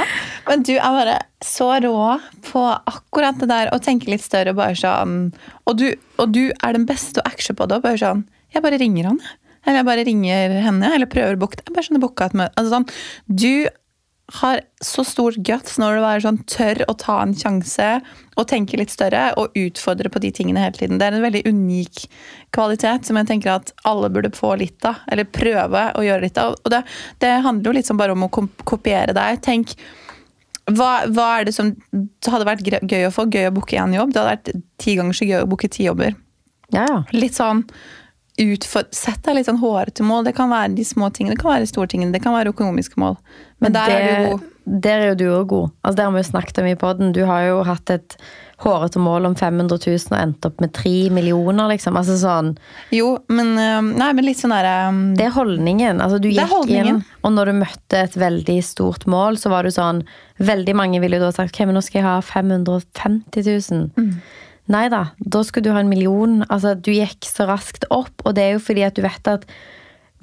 men 0.46 0.62
du 0.64 0.72
er 0.76 0.94
bare 1.00 1.16
så 1.44 1.68
rå 1.84 1.96
på 2.46 2.62
akkurat 2.88 3.36
det 3.42 3.48
der 3.50 3.72
å 3.74 3.80
tenke 3.82 4.08
litt 4.12 4.24
større. 4.24 4.54
og 4.54 4.60
bare 4.62 4.78
sånn, 4.78 5.16
Og 5.68 5.76
du, 5.82 5.88
og 6.22 6.32
du 6.32 6.46
er 6.54 6.72
den 6.78 6.86
beste 6.88 7.20
å 7.20 7.26
acte 7.28 7.52
på 7.58 7.66
det. 7.68 7.82
Bare 7.84 8.00
sånn, 8.00 8.22
jeg 8.54 8.62
bare 8.64 8.78
ringer 8.80 9.10
han. 9.10 9.18
jeg. 9.20 9.36
Eller 9.66 9.80
jeg 9.82 9.88
bare 9.90 10.06
ringer 10.06 10.56
henne, 10.62 10.92
eller 10.94 11.10
prøver 11.10 11.34
å 11.36 11.42
booke. 11.42 11.58
Jeg 11.60 11.74
bare 11.74 11.88
sånn, 11.90 12.00
booka 12.00 12.30
et 12.30 12.38
møte. 12.38 12.54
Altså 12.56 12.72
sånn, 12.76 12.88
du 13.26 13.66
har 14.34 14.60
så 14.82 15.04
stor 15.06 15.36
guts 15.38 15.76
når 15.78 15.98
du 15.98 16.04
er 16.04 16.22
sånn 16.24 16.38
tør 16.50 16.80
å 16.90 16.94
ta 16.98 17.20
en 17.22 17.34
sjanse 17.38 17.86
og 18.34 18.48
tenke 18.50 18.78
litt 18.78 18.90
større 18.90 19.28
og 19.38 19.54
utfordre 19.56 20.10
på 20.10 20.22
de 20.24 20.32
tingene 20.34 20.64
hele 20.64 20.74
tiden. 20.74 20.98
Det 20.98 21.06
er 21.06 21.16
en 21.16 21.24
veldig 21.24 21.44
unik 21.46 22.02
kvalitet 22.56 23.06
som 23.06 23.18
jeg 23.20 23.28
tenker 23.30 23.52
at 23.54 23.70
alle 23.86 24.10
burde 24.10 24.32
få 24.34 24.56
litt 24.58 24.82
av. 24.88 24.98
Eller 25.12 25.30
prøve 25.30 25.84
å 25.94 26.02
gjøre 26.02 26.26
litt 26.26 26.40
av. 26.42 26.56
Og 26.58 26.74
det, 26.74 26.82
det 27.22 27.36
handler 27.46 27.78
jo 27.78 27.86
sånn 27.86 28.00
bare 28.00 28.16
om 28.16 28.26
å 28.26 28.32
kopiere 28.66 29.14
deg. 29.16 29.38
Tenk, 29.46 29.76
hva, 30.74 30.90
hva 31.06 31.28
er 31.36 31.46
det 31.46 31.54
som 31.54 31.70
hadde 32.26 32.48
vært 32.48 32.66
gøy 32.66 33.06
å 33.06 33.14
få? 33.14 33.28
Gøy 33.30 33.52
å 33.52 33.54
booke 33.54 33.78
én 33.78 33.94
jobb? 33.94 34.10
Det 34.10 34.24
hadde 34.24 34.34
vært 34.34 34.66
ti 34.82 34.96
ganger 34.98 35.20
så 35.20 35.30
gøy 35.30 35.44
å 35.44 35.50
booke 35.54 35.70
ti 35.70 35.86
jobber. 35.86 36.18
Ja, 36.74 36.82
ja. 36.82 36.98
Litt 37.14 37.38
sånn 37.38 37.62
utfor, 38.42 38.86
Sett 38.94 39.22
deg 39.24 39.38
litt 39.38 39.48
sånn 39.48 39.60
hårete 39.60 40.04
mål. 40.06 40.26
Det 40.28 40.34
kan 40.36 40.50
være 40.52 40.74
de 40.76 40.84
små 40.86 41.10
tingene, 41.14 41.36
det 41.36 41.42
kan 41.42 41.54
være 41.54 41.66
de 41.66 41.72
store 41.72 41.90
tingene, 41.92 42.14
det 42.14 42.22
kan 42.24 42.36
være 42.36 42.52
økonomiske 42.54 43.00
mål. 43.00 43.16
Men 43.64 43.76
der 43.76 43.94
er 43.94 44.06
du 44.06 44.30
god. 44.30 44.52
Der 44.66 44.98
er 44.98 45.12
jo 45.12 45.18
du 45.20 45.26
òg 45.30 45.46
god. 45.52 45.70
Altså, 45.84 45.96
der 45.96 46.08
har 46.08 46.14
vi 46.16 46.20
jo 46.24 46.28
snakket 46.32 46.58
om 46.58 46.66
i 46.66 46.78
poden. 46.78 47.12
Du 47.14 47.22
har 47.28 47.44
jo 47.46 47.60
hatt 47.64 47.92
et 47.94 48.16
hårete 48.64 48.98
mål 48.98 49.28
om 49.28 49.34
500 49.36 49.78
000 49.84 50.10
og 50.10 50.16
endt 50.18 50.46
opp 50.48 50.62
med 50.64 50.72
3 50.74 50.94
millioner, 51.14 51.68
liksom. 51.70 51.96
Altså 52.00 52.16
sånn 52.18 52.54
Jo, 52.94 53.12
men, 53.28 53.52
øh, 53.60 53.90
nei, 54.00 54.08
men 54.16 54.26
litt 54.26 54.40
sånn 54.40 54.54
derre 54.54 54.88
um, 54.90 55.02
Det 55.18 55.28
er 55.28 55.34
holdningen. 55.36 56.00
Altså, 56.02 56.18
du 56.18 56.30
gikk 56.32 56.72
inn, 56.72 57.02
og 57.22 57.36
når 57.36 57.52
du 57.52 57.60
møtte 57.60 58.00
et 58.08 58.16
veldig 58.18 58.58
stort 58.64 59.06
mål, 59.10 59.38
så 59.40 59.52
var 59.52 59.68
du 59.68 59.74
sånn 59.74 60.02
Veldig 60.42 60.74
mange 60.76 61.00
ville 61.04 61.20
jo 61.20 61.28
da 61.28 61.30
sagt 61.36 61.54
ok, 61.54 61.62
men 61.68 61.78
nå 61.78 61.84
skal 61.84 62.00
jeg 62.00 62.08
ha 62.08 62.16
550 62.24 63.46
000. 63.46 63.86
Mm. 63.96 64.10
Nei 64.72 64.88
da, 64.90 65.04
da 65.18 65.42
skulle 65.46 65.68
du 65.68 65.72
ha 65.74 65.80
en 65.80 65.88
million. 65.90 66.40
Altså, 66.50 66.74
du 66.74 66.90
gikk 66.94 67.26
så 67.28 67.46
raskt 67.46 67.84
opp, 67.94 68.24
og 68.26 68.34
det 68.34 68.42
er 68.44 68.52
jo 68.56 68.62
fordi 68.66 68.82
at 68.86 68.96
du 68.98 69.02
vet 69.04 69.28
at 69.30 69.44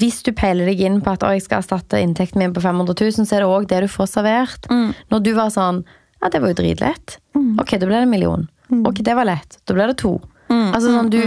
hvis 0.01 0.23
du 0.25 0.31
peiler 0.35 0.65
deg 0.65 0.81
inn 0.81 1.01
på 1.05 1.11
at 1.13 1.23
«Å, 1.23 1.29
jeg 1.35 1.45
skal 1.45 1.61
erstatte 1.61 1.99
inntekten 2.01 2.41
min 2.41 2.53
på 2.55 2.63
500 2.63 2.95
000, 2.97 3.27
så 3.29 3.35
er 3.37 3.43
det 3.45 3.49
òg 3.53 3.67
det 3.69 3.83
du 3.85 3.87
får 3.93 4.09
servert. 4.09 4.65
Mm. 4.73 4.89
Når 5.13 5.23
du 5.23 5.33
var 5.37 5.51
sånn 5.53 5.83
Ja, 6.23 6.29
det 6.31 6.39
var 6.41 6.53
jo 6.53 6.57
dritlett. 6.61 7.17
Ok, 7.59 7.75
da 7.77 7.85
ble 7.85 7.97
det 7.99 8.05
en 8.07 8.09
million. 8.11 8.47
Mm. 8.71 8.85
Ok, 8.89 9.01
det 9.03 9.13
var 9.15 9.27
lett. 9.27 9.57
Da 9.67 9.75
ble 9.75 9.89
det 9.91 9.97
to. 10.01 10.15
Altså 10.49 10.91
sånn, 10.93 11.09
du, 11.11 11.19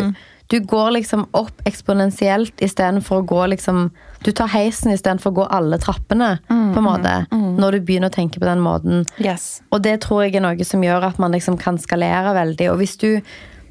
du 0.52 0.56
går 0.70 0.92
liksom 0.96 1.24
opp 1.36 1.62
eksponentielt 1.68 2.60
istedenfor 2.62 3.20
å 3.22 3.26
gå 3.26 3.40
liksom 3.54 3.90
Du 4.24 4.30
tar 4.32 4.48
heisen 4.52 4.90
istedenfor 4.94 5.30
å 5.32 5.36
gå 5.40 5.46
alle 5.52 5.78
trappene, 5.78 6.38
Mm, 6.48 6.72
på 6.74 6.80
en 6.80 6.86
måte. 6.86 7.14
Når 7.60 7.76
du 7.76 7.86
begynner 7.88 8.12
å 8.12 8.16
tenke 8.16 8.40
på 8.42 8.48
den 8.48 8.62
måten. 8.64 9.04
Yes. 9.22 9.60
Og 9.70 9.82
det 9.86 9.98
tror 10.04 10.24
jeg 10.24 10.36
er 10.36 10.44
noe 10.44 10.66
som 10.68 10.84
gjør 10.84 11.08
at 11.10 11.20
man 11.22 11.34
liksom 11.34 11.58
kan 11.60 11.80
skalere 11.80 12.34
veldig. 12.36 12.70
Og 12.72 12.80
hvis 12.82 12.96
du 13.00 13.10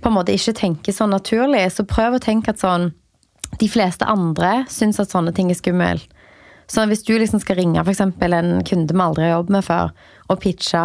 på 0.01 0.11
en 0.11 0.17
måte 0.17 0.35
ikke 0.35 0.55
tenker 0.57 0.93
sånn 0.93 1.13
naturlig, 1.15 1.63
så 1.73 1.85
prøv 1.87 2.17
å 2.17 2.23
tenke 2.23 2.53
at 2.53 2.61
sånn 2.61 2.91
De 3.61 3.67
fleste 3.71 4.03
andre 4.09 4.65
syns 4.67 4.99
at 4.99 5.13
sånne 5.13 5.31
ting 5.31 5.47
er 5.51 5.55
skummelt. 5.55 6.09
Så 6.67 6.83
hvis 6.89 7.05
du 7.05 7.13
liksom 7.15 7.39
skal 7.39 7.59
ringe 7.61 7.81
for 7.83 7.93
eksempel 7.93 8.33
en 8.33 8.63
kunde 8.65 8.93
vi 8.93 9.01
aldri 9.01 9.27
har 9.27 9.37
jobbet 9.37 9.53
med 9.55 9.65
før, 9.67 9.91
og 10.27 10.39
pitche, 10.41 10.83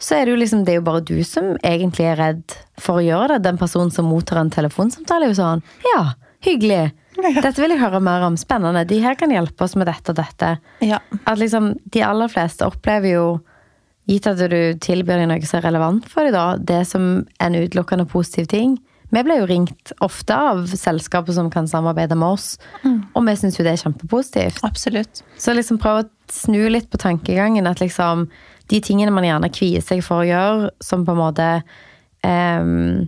så 0.00 0.16
er 0.16 0.24
det 0.24 0.34
jo 0.34 0.40
liksom 0.40 0.64
Det 0.64 0.74
er 0.74 0.80
jo 0.80 0.86
bare 0.88 1.04
du 1.04 1.18
som 1.28 1.54
egentlig 1.62 2.08
er 2.08 2.20
redd 2.20 2.56
for 2.80 2.98
å 2.98 3.04
gjøre 3.04 3.36
det. 3.36 3.44
Den 3.46 3.60
personen 3.60 3.92
som 3.94 4.08
mottar 4.10 4.40
en 4.40 4.52
telefonsamtale, 4.52 5.28
er 5.28 5.34
jo 5.34 5.40
sånn 5.40 5.64
Ja, 5.92 6.02
hyggelig. 6.44 6.92
Dette 7.14 7.56
vil 7.60 7.74
jeg 7.74 7.80
høre 7.82 8.00
mer 8.02 8.24
om. 8.26 8.36
Spennende. 8.40 8.84
De 8.88 9.00
her 9.04 9.16
kan 9.18 9.32
hjelpe 9.32 9.66
oss 9.66 9.76
med 9.78 9.88
dette 9.90 10.12
og 10.12 10.18
dette. 10.18 10.54
Ja. 10.84 11.00
At 11.24 11.40
liksom 11.40 11.74
de 11.94 12.02
aller 12.06 12.32
fleste 12.32 12.66
opplever 12.66 13.14
jo, 13.14 13.26
gitt 14.10 14.26
at 14.28 14.40
du 14.50 14.58
tilbyr 14.84 15.22
dem 15.22 15.30
noe 15.30 15.46
som 15.48 15.60
er 15.60 15.68
relevant 15.70 16.08
for 16.10 16.26
dem, 16.26 16.34
da, 16.36 16.58
det 16.58 16.82
som 16.90 17.24
en 17.40 17.56
utelukkende 17.56 18.04
positiv 18.10 18.50
ting. 18.52 18.76
Vi 19.14 19.22
blir 19.22 19.38
jo 19.38 19.46
ringt 19.46 19.92
ofte 20.02 20.34
av 20.34 20.64
selskaper 20.74 21.36
som 21.36 21.50
kan 21.52 21.68
samarbeide 21.70 22.16
med 22.18 22.34
oss, 22.34 22.46
og 22.84 23.20
vi 23.28 23.34
syns 23.38 23.58
jo 23.58 23.64
det 23.66 23.76
er 23.76 23.82
kjempepositivt. 23.84 24.64
Absolutt. 24.66 25.22
Så 25.38 25.54
liksom 25.54 25.78
prøv 25.78 26.00
å 26.02 26.08
snu 26.32 26.66
litt 26.72 26.90
på 26.90 26.98
tankegangen. 26.98 27.68
At 27.70 27.80
liksom 27.84 28.26
de 28.72 28.80
tingene 28.82 29.14
man 29.14 29.26
gjerne 29.26 29.52
kvier 29.54 29.84
seg 29.84 30.02
for 30.04 30.24
å 30.24 30.28
gjøre, 30.28 30.72
som 30.82 31.04
på 31.06 31.14
en 31.14 31.20
måte 31.20 31.48
em, 32.26 33.06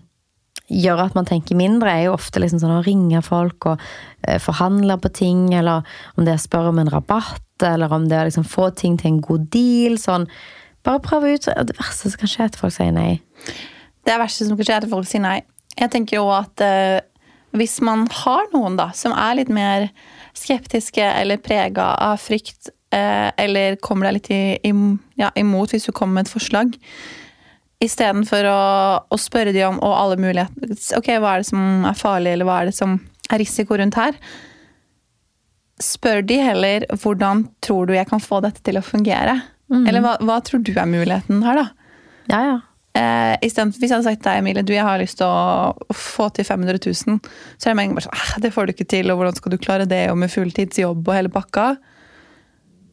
gjør 0.73 1.05
at 1.07 1.17
man 1.17 1.29
tenker 1.29 1.59
mindre, 1.59 1.93
er 1.93 2.07
jo 2.09 2.17
ofte 2.17 2.41
liksom 2.43 2.61
sånn 2.63 2.79
å 2.79 2.85
ringe 2.87 3.23
folk 3.25 3.69
og 3.71 3.83
eh, 4.27 4.39
forhandle 4.43 4.99
på 5.03 5.13
ting, 5.15 5.49
eller 5.55 5.87
om 6.17 6.27
det 6.27 6.35
er 6.35 6.41
å 6.41 6.47
spørre 6.47 6.73
om 6.73 6.81
en 6.83 6.93
rabatt, 6.93 7.43
eller 7.65 7.93
om 7.95 8.09
det 8.11 8.19
er 8.19 8.27
å 8.27 8.31
liksom 8.31 8.47
få 8.49 8.71
ting 8.77 8.99
til 9.01 9.15
en 9.15 9.21
god 9.25 9.49
deal. 9.55 9.99
Sånn. 10.03 10.27
Bare 10.87 11.03
prøve 11.03 11.35
ut. 11.35 11.47
Det 11.47 11.79
verste 11.79 12.11
som 12.11 12.21
kan 12.21 12.33
skje, 12.33 12.45
er 12.45 12.53
at 12.53 12.61
folk 12.61 12.75
sier 12.75 12.95
nei. 12.95 13.11
Det 14.07 14.15
er 14.15 14.23
verste 14.23 14.47
som 14.47 14.59
kan 14.59 14.67
skje, 14.67 14.75
er 14.75 14.87
at 14.87 14.93
folk 14.93 15.09
sier 15.09 15.25
nei. 15.25 15.39
Jeg 15.77 15.93
tenker 15.93 16.19
jo 16.21 16.31
at 16.35 16.63
eh, 16.65 16.99
hvis 17.57 17.79
man 17.85 18.07
har 18.25 18.49
noen 18.53 18.79
da, 18.79 18.91
som 18.97 19.15
er 19.17 19.39
litt 19.41 19.53
mer 19.53 19.91
skeptiske 20.37 21.05
eller 21.05 21.41
prega 21.43 21.93
av 22.09 22.21
frykt, 22.21 22.71
eh, 22.95 23.29
eller 23.41 23.79
kommer 23.85 24.09
deg 24.09 24.19
litt 24.19 24.33
i, 24.35 24.43
i, 24.69 24.75
ja, 25.21 25.31
imot 25.39 25.75
hvis 25.75 25.89
du 25.89 25.95
kommer 25.97 26.21
med 26.21 26.29
et 26.29 26.35
forslag, 26.35 26.77
istedenfor 27.85 28.47
å, 28.49 28.61
å 29.13 29.17
spørre 29.21 29.53
de 29.53 29.65
om 29.67 29.77
og 29.85 29.93
alle 29.93 30.17
muligheter 30.21 30.97
Ok, 30.97 31.11
hva 31.21 31.35
er 31.37 31.43
det 31.43 31.49
som 31.51 31.85
er 31.89 31.99
farlig, 31.99 32.33
eller 32.33 32.49
hva 32.49 32.61
er 32.63 32.71
det 32.71 32.77
som 32.77 32.99
er 33.33 33.43
risiko 33.43 33.77
rundt 33.77 33.99
her? 34.01 34.17
Spør 35.83 36.23
de 36.25 36.39
heller 36.41 36.87
hvordan 37.03 37.45
tror 37.65 37.89
du 37.89 37.97
jeg 37.97 38.09
kan 38.09 38.23
få 38.23 38.41
dette 38.45 38.63
til 38.65 38.81
å 38.81 38.85
fungere? 38.85 39.41
Eller 39.69 40.01
hva, 40.05 40.15
hva 40.23 40.39
tror 40.47 40.63
du 40.65 40.73
er 40.73 40.89
muligheten 40.89 41.43
her, 41.45 41.59
da? 41.59 41.67
Ja, 42.31 42.41
ja. 42.47 42.57
Eh, 42.97 43.35
i 43.45 43.51
stedet, 43.53 43.75
hvis 43.77 43.91
jeg 43.91 43.97
hadde 43.99 44.07
sagt 44.07 44.23
til 44.23 44.31
deg, 44.31 44.41
Emilie, 44.41 44.65
du, 44.65 44.73
jeg 44.73 44.87
har 44.87 45.01
lyst 45.03 45.19
til 45.21 45.29
å 45.29 45.93
få 45.93 46.31
til 46.33 46.47
500 46.49 46.79
000, 46.81 47.19
så 47.59 47.69
er 47.69 47.75
det 47.75 47.77
med 47.77 47.97
bare 47.99 48.07
sånn, 48.07 48.17
"Ah, 48.17 48.39
det 48.41 48.53
får 48.55 48.67
du 48.67 48.73
ikke 48.73 48.89
til, 48.89 49.11
og 49.11 49.19
hvordan 49.19 49.37
skal 49.37 49.53
du 49.53 49.59
klare 49.61 49.89
det, 49.91 50.07
og 50.11 50.17
med 50.23 50.33
fulltidsjobb 50.33 51.03
og 51.05 51.15
hele 51.19 51.33
bakka. 51.35 51.67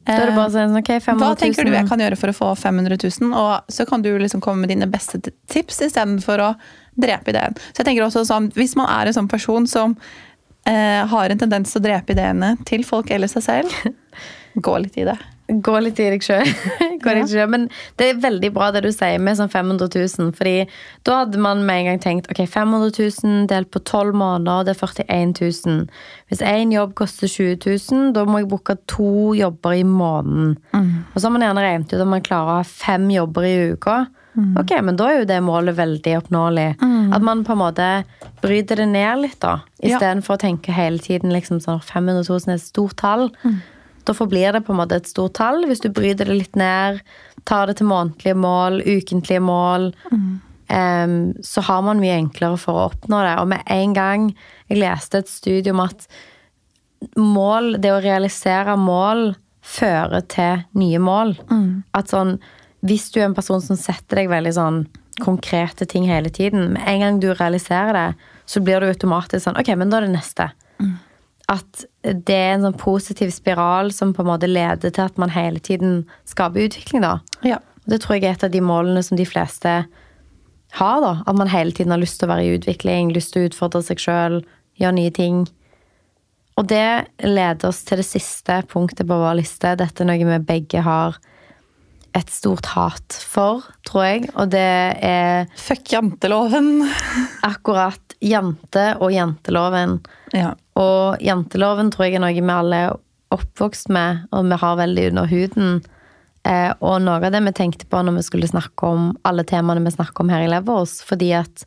Da 0.04 0.18
er 0.20 0.30
det 0.30 0.36
bare 0.36 0.52
sånn, 0.52 0.76
ok, 0.76 0.90
500 1.00 1.16
000. 1.16 1.24
Hva 1.24 1.40
tenker 1.40 1.68
du 1.68 1.76
jeg 1.78 1.88
kan 1.88 2.02
gjøre 2.04 2.18
for 2.20 2.32
å 2.32 2.36
få 2.36 2.50
500 2.60 2.98
000? 3.00 3.36
Og 3.40 3.72
så 3.72 3.86
kan 3.88 4.04
du 4.04 4.10
liksom 4.20 4.44
komme 4.44 4.66
med 4.66 4.74
dine 4.74 4.90
beste 4.92 5.22
tips 5.52 5.80
istedenfor 5.88 6.44
å 6.44 6.50
drepe 7.00 7.32
ideen. 7.32 7.56
Så 7.72 7.82
jeg 7.82 7.90
tenker 7.90 8.06
også 8.06 8.26
sånn, 8.28 8.52
Hvis 8.58 8.76
man 8.80 8.92
er 8.92 9.10
en 9.10 9.16
sånn 9.16 9.32
person 9.32 9.68
som 9.70 9.96
eh, 10.68 11.04
har 11.08 11.30
en 11.32 11.40
tendens 11.40 11.72
til 11.72 11.82
å 11.82 11.86
drepe 11.88 12.16
ideene 12.16 12.56
til 12.68 12.84
folk 12.88 13.12
eller 13.16 13.32
seg 13.32 13.48
selv, 13.48 13.94
gå 14.68 14.76
litt 14.84 15.00
i 15.00 15.08
det. 15.08 15.18
Gå 15.62 15.74
litt 15.84 16.00
i 16.02 16.08
deg 16.14 16.24
sjøl. 16.26 16.48
Men 17.54 17.68
det 18.00 18.08
er 18.08 18.22
veldig 18.24 18.50
bra 18.56 18.70
det 18.74 18.84
du 18.86 18.90
sier 18.96 19.20
med 19.22 19.38
sånn 19.38 19.52
500 19.52 19.90
000. 19.92 20.32
Fordi 20.38 20.56
da 21.06 21.20
hadde 21.22 21.42
man 21.44 21.66
med 21.68 21.82
en 21.82 21.90
gang 21.92 22.02
tenkt 22.04 22.30
ok, 22.32 22.44
500 22.50 22.94
000 22.96 23.46
delt 23.52 23.70
på 23.74 23.82
12 23.84 24.16
måneder, 24.18 24.64
det 24.70 24.74
er 24.74 24.82
41 24.82 25.36
000. 25.68 25.86
Hvis 26.32 26.42
én 26.48 26.74
jobb 26.74 26.96
koster 26.98 27.28
20 27.30 27.60
000, 27.92 28.10
da 28.16 28.26
må 28.26 28.42
jeg 28.42 28.50
booke 28.54 28.78
to 28.90 29.34
jobber 29.38 29.78
i 29.78 29.84
måneden. 29.86 30.58
Og 31.14 31.20
så 31.20 31.28
har 31.28 31.36
man 31.38 31.46
gjerne 31.48 31.66
regnet 31.68 31.94
ut 31.94 32.02
at 32.02 32.12
man 32.16 32.26
klarer 32.26 32.54
å 32.54 32.60
ha 32.62 32.68
fem 32.68 33.10
jobber 33.14 33.48
i 33.50 33.56
uka. 33.76 34.04
Ok, 34.58 34.72
men 34.82 34.96
da 34.98 35.12
er 35.12 35.20
jo 35.20 35.26
det 35.30 35.36
målet 35.46 35.76
veldig 35.78 36.16
oppnåelig. 36.24 36.70
At 37.14 37.22
man 37.22 37.44
på 37.46 37.54
en 37.54 37.60
måte 37.62 37.90
bryter 38.42 38.80
det 38.82 38.88
ned 38.90 39.20
litt, 39.22 39.38
da. 39.44 39.60
Ja. 39.84 40.00
For 40.26 40.34
å 40.34 40.42
tenke 40.42 40.74
hele 40.74 40.98
tiden 41.04 41.30
liksom 41.36 41.60
sånn 41.62 41.84
500 41.84 42.24
000 42.26 42.50
er 42.50 42.58
et 42.58 42.64
stort 42.66 42.98
tall. 42.98 43.28
Da 44.04 44.14
forblir 44.14 44.54
det 44.54 44.66
på 44.66 44.74
en 44.74 44.82
måte 44.82 44.98
et 45.00 45.08
stort 45.08 45.38
tall. 45.40 45.66
Hvis 45.70 45.84
du 45.84 45.90
bryter 45.90 46.30
det 46.30 46.38
litt 46.38 46.56
ned, 46.60 47.00
tar 47.48 47.68
det 47.68 47.78
til 47.80 47.90
månedlige 47.90 48.36
mål, 48.36 48.82
ukentlige 48.84 49.44
mål, 49.44 49.94
em, 50.68 51.34
så 51.44 51.62
har 51.62 51.82
man 51.82 52.00
mye 52.00 52.18
enklere 52.20 52.58
for 52.58 52.74
å 52.74 52.90
oppnå 52.92 53.22
det. 53.24 53.36
Og 53.42 53.48
med 53.48 53.64
en 53.68 53.94
gang 53.94 54.36
jeg 54.70 54.80
leste 54.82 55.24
et 55.24 55.32
studie 55.32 55.72
om 55.72 55.80
at 55.84 56.08
mål, 57.20 57.78
det 57.84 57.92
å 57.92 58.02
realisere 58.04 58.76
mål, 58.80 59.36
fører 59.64 60.22
til 60.28 60.66
nye 60.76 61.00
mål. 61.00 61.38
At 61.96 62.12
sånn, 62.12 62.38
hvis 62.84 63.12
du 63.12 63.22
er 63.22 63.30
en 63.30 63.36
person 63.36 63.62
som 63.64 63.80
setter 63.80 64.20
deg 64.20 64.30
veldig 64.30 64.54
sånn 64.54 64.88
konkrete 65.24 65.86
ting 65.86 66.08
hele 66.10 66.30
tiden, 66.30 66.74
med 66.74 66.84
en 66.90 67.00
gang 67.00 67.20
du 67.20 67.34
realiserer 67.34 67.94
det, 67.94 68.16
så 68.46 68.60
blir 68.60 68.82
du 68.82 68.90
automatisk 68.90 69.46
sånn 69.46 69.60
Ok, 69.60 69.70
men 69.78 69.90
da 69.90 70.02
er 70.02 70.08
det 70.08 70.18
neste. 70.18 70.50
At 71.54 71.84
det 72.02 72.34
er 72.36 72.54
en 72.56 72.66
sånn 72.68 72.78
positiv 72.82 73.30
spiral 73.36 73.92
som 73.94 74.14
på 74.16 74.24
en 74.24 74.32
måte 74.32 74.50
leder 74.50 74.90
til 74.94 75.04
at 75.06 75.20
man 75.22 75.34
hele 75.36 75.62
tiden 75.64 76.02
skaper 76.30 76.66
utvikling, 76.68 77.04
da. 77.06 77.18
Ja. 77.46 77.60
Og 77.84 77.92
Det 77.94 78.00
tror 78.02 78.16
jeg 78.18 78.26
er 78.30 78.38
et 78.38 78.46
av 78.48 78.54
de 78.54 78.62
målene 78.64 79.04
som 79.06 79.20
de 79.20 79.26
fleste 79.28 79.74
har. 80.80 81.02
da. 81.04 81.12
At 81.28 81.36
man 81.38 81.52
hele 81.52 81.72
tiden 81.76 81.92
har 81.94 82.02
lyst 82.02 82.20
til 82.20 82.30
å 82.30 82.34
være 82.34 82.48
i 82.48 82.56
utvikling, 82.58 83.12
lyst 83.14 83.34
til 83.36 83.44
å 83.44 83.50
utfordre 83.52 83.84
seg 83.86 84.02
sjøl, 84.02 84.40
gjøre 84.80 84.98
nye 84.98 85.12
ting. 85.14 85.44
Og 86.58 86.68
det 86.70 87.08
leder 87.26 87.68
oss 87.70 87.84
til 87.84 87.98
det 88.02 88.06
siste 88.08 88.62
punktet 88.70 89.08
på 89.10 89.18
vår 89.18 89.38
liste. 89.42 89.76
Dette 89.78 90.04
er 90.04 90.10
noe 90.10 90.18
vi 90.32 90.40
begge 90.48 90.82
har 90.86 91.18
et 92.14 92.30
stort 92.30 92.68
hat 92.76 93.16
for, 93.26 93.64
tror 93.90 94.04
jeg. 94.06 94.28
Og 94.38 94.52
det 94.54 94.66
er 95.02 95.48
Fuck 95.58 95.90
janteloven. 95.96 96.86
akkurat 97.44 98.18
jente- 98.22 98.94
og 99.02 99.12
janteloven. 99.12 100.00
Ja. 100.34 100.54
Og 100.80 101.22
janteloven 101.22 101.92
tror 101.94 102.08
jeg 102.08 102.18
er 102.18 102.24
noe 102.24 102.34
vi 102.34 102.54
alle 102.54 102.80
er 102.88 102.96
oppvokst 103.34 103.90
med, 103.94 104.28
og 104.34 104.50
vi 104.50 104.60
har 104.62 104.80
veldig 104.80 105.08
under 105.12 105.30
huden. 105.30 105.82
Eh, 106.44 106.72
og 106.84 107.00
noe 107.06 107.22
av 107.22 107.34
det 107.34 107.42
vi 107.46 107.56
tenkte 107.56 107.88
på 107.90 108.02
når 108.04 108.18
vi 108.18 108.28
skulle 108.28 108.50
snakke 108.50 108.90
om 108.90 109.12
alle 109.28 109.46
temaene 109.48 109.84
vi 109.86 109.94
snakker 109.96 110.26
om 110.26 110.32
her 110.34 110.44
i 110.46 110.50
Levers, 110.52 111.00
fordi 111.08 111.32
at 111.38 111.66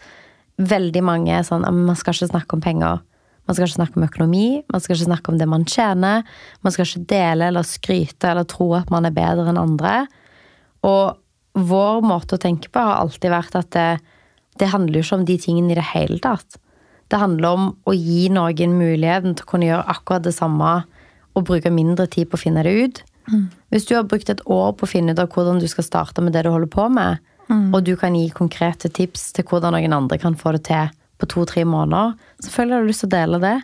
veldig 0.57 1.03
mange 1.05 1.33
er 1.33 1.47
sånn 1.47 1.64
at 1.69 1.77
man 1.77 1.97
skal 1.99 2.16
ikke 2.16 2.33
snakke 2.33 2.57
om 2.57 2.64
penger. 2.64 3.01
Man 3.47 3.55
skal 3.55 3.69
ikke 3.69 3.79
snakke 3.79 4.01
om 4.01 4.07
økonomi, 4.09 4.47
man 4.73 4.83
skal 4.83 4.97
ikke 4.97 5.09
snakke 5.09 5.33
om 5.33 5.38
det 5.38 5.47
man 5.49 5.64
tjener. 5.71 6.27
Man 6.66 6.75
skal 6.75 6.88
ikke 6.88 7.09
dele 7.12 7.51
eller 7.51 7.66
skryte 7.66 8.33
eller 8.33 8.47
tro 8.51 8.73
at 8.79 8.90
man 8.90 9.07
er 9.07 9.14
bedre 9.14 9.47
enn 9.53 9.61
andre. 9.61 9.95
Og 10.87 11.16
vår 11.57 12.03
måte 12.05 12.37
å 12.37 12.42
tenke 12.42 12.73
på 12.73 12.83
har 12.83 13.01
alltid 13.01 13.33
vært 13.33 13.57
at 13.57 13.71
det, 13.77 13.90
det 14.61 14.73
handler 14.73 14.99
jo 14.99 15.07
ikke 15.07 15.21
om 15.21 15.29
de 15.29 15.38
tingene 15.40 15.73
i 15.73 15.79
det 15.79 15.87
hele 15.95 16.19
tatt. 16.25 16.59
Det 17.09 17.21
handler 17.23 17.49
om 17.55 17.66
å 17.87 17.95
gi 17.95 18.29
noen 18.35 18.77
muligheten 18.79 19.37
til 19.37 19.47
å 19.47 19.51
kunne 19.51 19.69
gjøre 19.69 19.87
akkurat 19.95 20.25
det 20.27 20.35
samme 20.35 20.73
og 21.37 21.45
bruke 21.47 21.71
mindre 21.71 22.07
tid 22.11 22.31
på 22.31 22.38
å 22.38 22.42
finne 22.42 22.64
det 22.66 22.73
ut. 22.73 23.03
Hvis 23.71 23.87
du 23.87 23.95
har 23.97 24.07
brukt 24.09 24.31
et 24.31 24.42
år 24.47 24.73
på 24.79 24.87
å 24.87 24.90
finne 24.90 25.12
ut 25.12 25.19
av 25.23 25.29
hvordan 25.35 25.59
du 25.61 25.66
skal 25.69 25.85
starte 25.85 26.23
med 26.23 26.33
det 26.33 26.45
du 26.47 26.51
holder 26.51 26.71
på 26.71 26.88
med, 26.88 27.19
og 27.75 27.85
du 27.87 27.95
kan 27.97 28.14
gi 28.14 28.29
konkrete 28.35 28.88
tips 28.90 29.33
til 29.37 29.45
hvordan 29.47 29.75
noen 29.77 29.92
andre 29.92 30.19
kan 30.19 30.35
få 30.38 30.53
det 30.57 30.64
til 30.71 30.88
på 31.16 31.27
to-tre 31.33 31.62
måneder, 31.64 32.12
selvfølgelig 32.45 32.75
har 32.77 32.83
du 32.83 32.88
lyst 32.90 33.01
til 33.01 33.09
å 33.09 33.14
dele 33.14 33.38
det. 33.40 33.55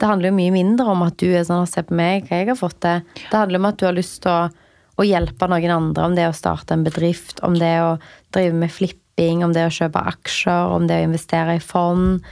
Det 0.00 0.08
handler 0.08 0.30
jo 0.30 0.38
mye 0.40 0.54
mindre 0.54 0.86
om 0.90 1.02
at 1.06 1.18
du 1.22 1.28
er 1.30 1.44
sånn 1.46 1.68
Se 1.70 1.84
på 1.86 1.94
meg, 1.94 2.24
hva 2.26 2.40
jeg 2.40 2.48
har 2.48 2.58
fått 2.58 2.80
til. 2.82 3.04
Det 3.30 3.36
handler 3.36 3.60
om 3.60 3.68
at 3.68 3.78
du 3.78 3.86
har 3.86 3.94
lyst 3.94 4.22
til 4.24 4.32
å, 4.32 4.48
å 4.96 5.06
hjelpe 5.06 5.46
noen 5.46 5.70
andre, 5.70 6.04
om 6.08 6.16
det 6.18 6.26
å 6.26 6.34
starte 6.34 6.74
en 6.74 6.82
bedrift, 6.82 7.38
om 7.46 7.54
det 7.60 7.76
å 7.84 7.92
drive 8.34 8.56
med 8.58 8.72
flipping, 8.74 9.44
om 9.44 9.52
det 9.54 9.68
å 9.68 9.74
kjøpe 9.76 10.02
aksjer, 10.14 10.74
om 10.74 10.88
det 10.90 10.98
å 10.98 11.06
investere 11.06 11.60
i 11.60 11.62
fond. 11.62 12.24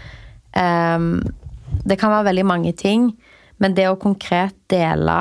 Ehm, 0.59 1.21
det 1.89 1.99
kan 2.01 2.13
være 2.13 2.31
veldig 2.31 2.47
mange 2.49 2.73
ting, 2.77 3.13
men 3.63 3.77
det 3.77 3.89
å 3.91 3.99
konkret 4.01 4.57
dele 4.71 5.19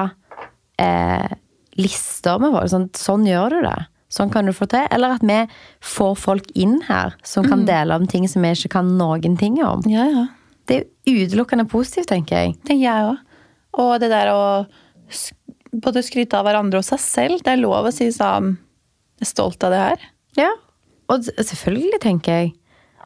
eh, 0.82 1.30
lister 1.78 2.41
med 2.41 2.56
folk, 2.56 2.71
sånn, 2.71 2.89
sånn 2.97 3.28
gjør 3.28 3.58
du 3.58 3.62
det. 3.67 3.78
Sånn 4.13 4.32
kan 4.32 4.47
du 4.47 4.54
få 4.56 4.69
til. 4.71 4.86
Eller 4.93 5.17
at 5.17 5.23
vi 5.26 5.41
får 5.84 6.13
folk 6.19 6.52
inn 6.56 6.80
her 6.88 7.17
som 7.28 7.47
kan 7.47 7.65
dele 7.67 7.97
om 7.97 8.08
ting 8.08 8.28
som 8.32 8.45
vi 8.45 8.54
ikke 8.56 8.78
kan 8.78 8.93
noen 9.00 9.36
ting 9.39 9.60
om. 9.63 9.84
ja, 9.89 10.08
ja. 10.13 10.28
Det 10.67 10.82
er 10.82 11.15
utelukkende 11.23 11.63
positivt, 11.71 12.10
tenker 12.12 12.41
jeg. 12.41 12.56
tenker 12.67 12.84
jeg 12.84 13.04
òg. 13.08 13.19
Og 13.80 13.91
det 14.02 14.10
der 14.12 14.34
å 14.34 14.41
både 15.71 16.04
skryte 16.04 16.36
av 16.36 16.47
hverandre 16.47 16.82
og 16.82 16.88
seg 16.88 17.00
selv. 17.00 17.43
Det 17.43 17.54
er 17.54 17.62
lov 17.62 17.88
å 17.88 17.93
si 17.93 18.10
sånn 18.12 18.56
Jeg 19.17 19.26
er 19.26 19.30
stolt 19.32 19.63
av 19.63 19.73
det 19.73 19.80
her. 19.82 20.04
Ja, 20.38 20.50
og 21.10 21.23
selvfølgelig, 21.26 22.02
tenker 22.04 22.41
jeg. 22.41 22.52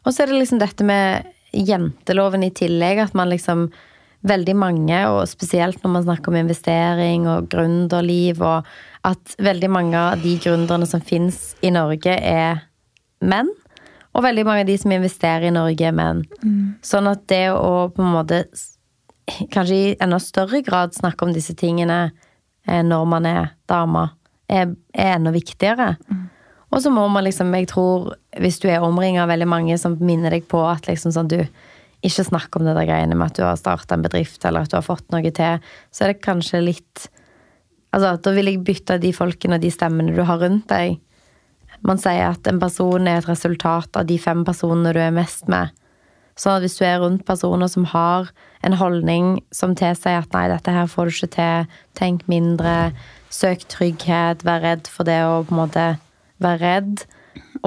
Og 0.02 0.12
så 0.12 0.24
er 0.24 0.32
det 0.32 0.42
liksom 0.42 0.60
dette 0.60 0.84
med 0.84 1.30
jenteloven 1.52 2.44
i 2.48 2.52
tillegg, 2.56 3.06
at 3.08 3.18
man 3.18 3.32
liksom 3.32 3.70
Veldig 4.22 4.54
mange, 4.54 4.98
og 5.10 5.24
spesielt 5.26 5.80
når 5.82 5.90
man 5.96 6.04
snakker 6.06 6.30
om 6.30 6.36
investering 6.38 7.24
og 7.26 7.48
gründerliv, 7.50 8.44
og 8.46 8.68
at 9.02 9.34
veldig 9.42 9.70
mange 9.74 9.98
av 9.98 10.22
de 10.22 10.36
gründerne 10.38 10.86
som 10.86 11.02
fins 11.02 11.56
i 11.66 11.72
Norge, 11.74 12.14
er 12.14 12.62
menn. 13.26 13.50
Og 14.14 14.22
veldig 14.22 14.44
mange 14.46 14.62
av 14.62 14.70
de 14.70 14.76
som 14.78 14.94
investerer 14.94 15.48
i 15.50 15.56
Norge, 15.56 15.88
er 15.90 15.98
menn. 15.98 16.22
Sånn 16.86 17.10
at 17.10 17.26
det 17.34 17.48
å 17.50 17.90
på 17.96 18.06
en 18.06 18.14
måte 18.14 18.44
kanskje 19.50 19.80
i 19.80 19.96
enda 19.98 20.20
større 20.22 20.62
grad 20.62 20.94
snakke 20.94 21.26
om 21.26 21.34
disse 21.34 21.56
tingene 21.58 22.12
eh, 22.68 22.84
når 22.86 23.10
man 23.10 23.26
er 23.26 23.56
dame, 23.66 24.12
er, 24.46 24.76
er 24.94 25.16
enda 25.16 25.34
viktigere. 25.34 25.96
Og 26.72 26.80
så 26.84 26.92
må 26.94 27.04
man 27.12 27.26
liksom, 27.28 27.52
jeg 27.56 27.68
tror, 27.72 28.14
hvis 28.40 28.62
du 28.64 28.70
er 28.72 28.84
omringa 28.86 29.26
av 29.26 29.32
veldig 29.32 29.48
mange 29.50 29.78
som 29.80 29.98
minner 30.00 30.32
deg 30.32 30.48
på 30.52 30.62
at 30.70 30.88
liksom 30.88 31.12
sånn, 31.12 31.32
du 31.32 31.42
ikke 32.02 32.26
snakker 32.26 32.62
om 32.62 32.68
det 32.68 32.76
der 32.78 32.88
greiene 32.90 33.18
med 33.18 33.30
at 33.30 33.38
du 33.38 33.44
har 33.46 33.60
starta 33.60 33.98
en 33.98 34.06
bedrift, 34.06 34.44
eller 34.48 34.66
at 34.66 34.72
du 34.72 34.78
har 34.80 34.86
fått 34.86 35.12
noe 35.14 35.34
til, 35.36 35.74
så 35.92 36.06
er 36.06 36.14
det 36.14 36.24
kanskje 36.26 36.64
litt 36.66 37.10
Altså, 37.92 38.14
da 38.24 38.32
vil 38.32 38.48
jeg 38.48 38.62
bytte 38.64 38.96
de 39.04 39.10
folkene 39.12 39.58
og 39.58 39.64
de 39.66 39.68
stemmene 39.68 40.14
du 40.16 40.22
har 40.24 40.38
rundt 40.40 40.70
deg. 40.70 40.94
Man 41.84 42.00
sier 42.00 42.30
at 42.30 42.48
en 42.48 42.62
person 42.62 43.04
er 43.04 43.18
et 43.20 43.28
resultat 43.28 43.98
av 44.00 44.06
de 44.08 44.16
fem 44.16 44.46
personene 44.48 44.94
du 44.96 45.00
er 45.04 45.12
mest 45.12 45.50
med. 45.52 45.74
Så 46.40 46.54
hvis 46.64 46.78
du 46.80 46.86
er 46.88 47.02
rundt 47.02 47.26
personer 47.28 47.68
som 47.68 47.84
har 47.92 48.30
en 48.64 48.78
holdning 48.80 49.42
som 49.52 49.76
tilsier 49.76 50.22
at 50.22 50.32
nei, 50.32 50.46
dette 50.48 50.72
her 50.72 50.88
får 50.88 51.10
du 51.10 51.18
ikke 51.18 51.32
til, 51.36 51.76
tenk 52.00 52.24
mindre, 52.32 52.94
søk 53.28 53.68
trygghet, 53.68 54.46
vær 54.48 54.64
redd 54.64 54.88
for 54.88 55.08
det 55.10 55.20
å 55.28 55.42
på 55.44 55.52
en 55.52 55.62
måte 55.66 55.86
være 56.44 56.62
redd, 56.62 57.06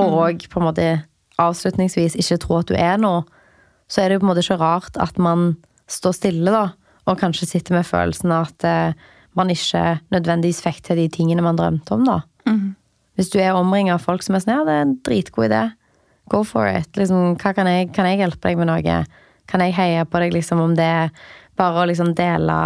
og 0.00 0.46
på 0.50 0.60
en 0.60 0.66
måte 0.68 0.88
avslutningsvis 1.40 2.16
ikke 2.20 2.40
tro 2.42 2.60
at 2.60 2.70
du 2.70 2.76
er 2.78 2.98
noe, 3.00 3.24
så 3.90 4.02
er 4.02 4.08
det 4.08 4.18
jo 4.18 4.22
på 4.22 4.28
en 4.28 4.32
måte 4.32 4.44
ikke 4.44 4.60
rart 4.62 4.96
at 5.02 5.18
man 5.20 5.54
står 5.90 6.16
stille, 6.16 6.50
da, 6.54 6.70
og 7.04 7.20
kanskje 7.20 7.50
sitter 7.50 7.76
med 7.76 7.86
følelsen 7.86 8.32
av 8.32 8.48
at 8.48 8.66
eh, 8.68 9.10
man 9.36 9.50
ikke 9.52 9.98
nødvendigvis 10.14 10.62
fikk 10.64 10.80
til 10.86 11.02
de 11.02 11.08
tingene 11.12 11.44
man 11.44 11.58
drømte 11.58 11.96
om, 11.96 12.06
da. 12.08 12.20
Hvis 13.14 13.30
du 13.30 13.38
er 13.38 13.54
omringa 13.54 13.94
av 13.94 14.02
folk 14.02 14.24
som 14.26 14.34
er 14.34 14.42
sånn 14.42 14.54
ja, 14.56 14.62
det 14.66 14.74
er 14.74 14.86
en 14.86 14.96
dritgod 15.06 15.46
idé, 15.46 15.62
go 16.32 16.42
for 16.46 16.66
it. 16.66 16.90
Liksom, 16.96 17.36
hva 17.38 17.52
kan 17.54 17.68
jeg, 17.70 17.92
kan 17.94 18.08
jeg 18.08 18.22
hjelpe 18.22 18.48
deg 18.48 18.58
med 18.58 18.70
noe? 18.70 18.98
Kan 19.50 19.62
jeg 19.62 19.76
heie 19.76 20.06
på 20.08 20.22
deg, 20.22 20.34
liksom, 20.34 20.62
om 20.64 20.74
det 20.78 20.86
er 20.88 21.12
bare 21.58 21.82
å 21.82 21.88
liksom 21.90 22.14
dele 22.18 22.56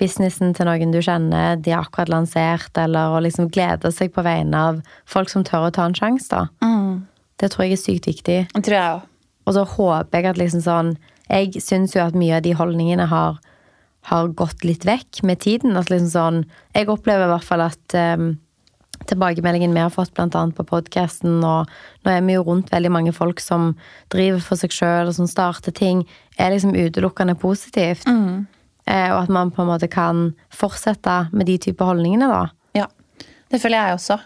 businessen 0.00 0.54
til 0.56 0.68
noen 0.68 0.92
du 0.92 1.00
kjenner, 1.00 1.56
de 1.56 1.72
har 1.72 1.86
akkurat 1.86 2.10
lansert, 2.12 2.72
eller 2.78 3.14
å 3.16 3.20
liksom 3.24 3.50
glede 3.52 3.92
seg 3.94 4.12
på 4.14 4.24
vegne 4.26 4.62
av 4.70 4.80
folk 5.08 5.32
som 5.32 5.44
tør 5.46 5.68
å 5.68 5.74
ta 5.74 5.86
en 5.88 5.96
sjanse, 5.96 6.28
da. 6.32 6.46
Det 7.36 7.50
tror 7.52 7.66
jeg 7.66 7.76
er 7.76 7.82
sykt 7.82 8.08
viktig. 8.08 8.38
Det 8.54 8.64
tror 8.64 8.76
jeg 8.76 8.94
også. 8.94 9.12
Og 9.46 9.54
så 9.54 9.66
håper 9.76 10.18
jeg 10.18 10.30
at 10.30 10.40
liksom 10.40 10.64
sånn 10.64 10.96
Jeg 11.26 11.60
syns 11.62 11.94
jo 11.94 12.02
at 12.04 12.16
mye 12.18 12.38
av 12.38 12.42
de 12.42 12.54
holdningene 12.54 13.06
har, 13.10 13.38
har 14.10 14.32
gått 14.38 14.64
litt 14.66 14.86
vekk 14.86 15.22
med 15.26 15.40
tiden. 15.42 15.76
At 15.78 15.90
liksom 15.90 16.10
sånn 16.10 16.40
Jeg 16.74 16.90
opplever 16.90 17.26
i 17.26 17.32
hvert 17.34 17.46
fall 17.46 17.62
at 17.66 17.96
um, 17.98 18.36
tilbakemeldingen 19.06 19.74
vi 19.74 19.82
har 19.82 19.92
fått 19.92 20.14
blant 20.16 20.34
annet 20.38 20.56
på 20.56 20.66
podkasten, 20.66 21.38
og 21.44 21.70
nå 22.02 22.10
er 22.10 22.24
vi 22.26 22.36
jo 22.36 22.44
rundt 22.46 22.72
veldig 22.72 22.90
mange 22.90 23.14
folk 23.14 23.42
som 23.42 23.74
driver 24.14 24.40
for 24.42 24.58
seg 24.58 24.74
sjøl, 24.74 25.10
og 25.10 25.16
som 25.18 25.28
starter 25.30 25.74
ting, 25.74 26.04
er 26.38 26.54
liksom 26.54 26.74
utelukkende 26.74 27.36
positivt. 27.38 28.06
Eh, 28.08 28.55
og 28.86 29.16
at 29.18 29.30
man 29.34 29.50
på 29.50 29.64
en 29.64 29.68
måte 29.72 29.88
kan 29.90 30.28
fortsette 30.54 31.16
med 31.34 31.48
de 31.48 31.56
type 31.58 31.82
holdningene, 31.82 32.28
da. 32.30 32.44
Ja, 32.84 32.86
det 33.50 33.58
føler 33.58 33.80
jeg 33.80 33.96
også. 33.96 34.20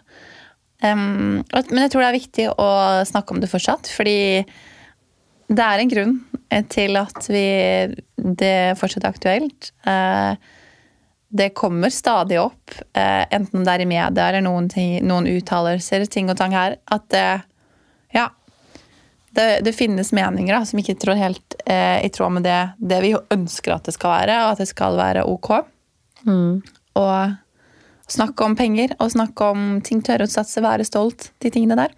Um, 0.81 1.43
men 1.45 1.83
jeg 1.83 1.93
tror 1.93 2.03
det 2.03 2.09
er 2.09 2.17
viktig 2.17 2.47
å 2.57 2.69
snakke 3.09 3.35
om 3.35 3.43
det 3.43 3.51
fortsatt, 3.53 3.91
fordi 3.93 4.41
det 5.51 5.67
er 5.67 5.83
en 5.83 5.91
grunn 5.91 6.15
eh, 6.49 6.65
til 6.71 6.97
at 6.97 7.27
vi, 7.29 7.45
det 8.17 8.79
fortsatt 8.81 9.05
er 9.05 9.13
aktuelt. 9.13 9.71
Uh, 9.85 10.41
det 11.31 11.53
kommer 11.59 11.93
stadig 11.95 12.41
opp, 12.41 12.73
uh, 12.97 13.25
enten 13.29 13.67
det 13.67 13.75
er 13.75 13.85
i 13.85 13.91
media 13.91 14.31
eller 14.31 14.45
noen, 14.47 14.71
ting, 14.73 14.97
noen 15.07 15.29
uttalelser, 15.31 16.07
ting 16.11 16.33
og 16.33 16.39
tang 16.41 16.57
her, 16.57 16.79
at 16.91 17.07
det, 17.13 17.29
ja, 18.17 18.31
det, 19.37 19.61
det 19.67 19.75
finnes 19.77 20.13
meninger 20.17 20.55
da, 20.57 20.65
som 20.67 20.81
ikke 20.81 20.97
trår 21.01 21.19
helt 21.21 21.55
eh, 21.67 22.01
i 22.05 22.11
tråd 22.13 22.35
med 22.39 22.47
det, 22.49 22.59
det 22.79 22.99
vi 23.05 23.13
ønsker 23.15 23.77
at 23.77 23.87
det 23.87 23.95
skal 23.95 24.17
være, 24.17 24.41
og 24.45 24.55
at 24.55 24.65
det 24.65 24.71
skal 24.71 24.99
være 24.99 25.27
ok. 25.31 25.53
Og 26.99 28.11
snakke 28.11 28.45
om 28.45 28.57
penger, 28.59 28.97
og 28.99 29.13
snakke 29.15 29.53
om 29.53 29.69
ting, 29.87 30.03
tørre 30.03 30.27
å 30.27 30.31
satse, 30.31 30.63
være 30.65 30.87
stolt, 30.89 31.31
de 31.43 31.53
tingene 31.55 31.79
der. 31.79 31.95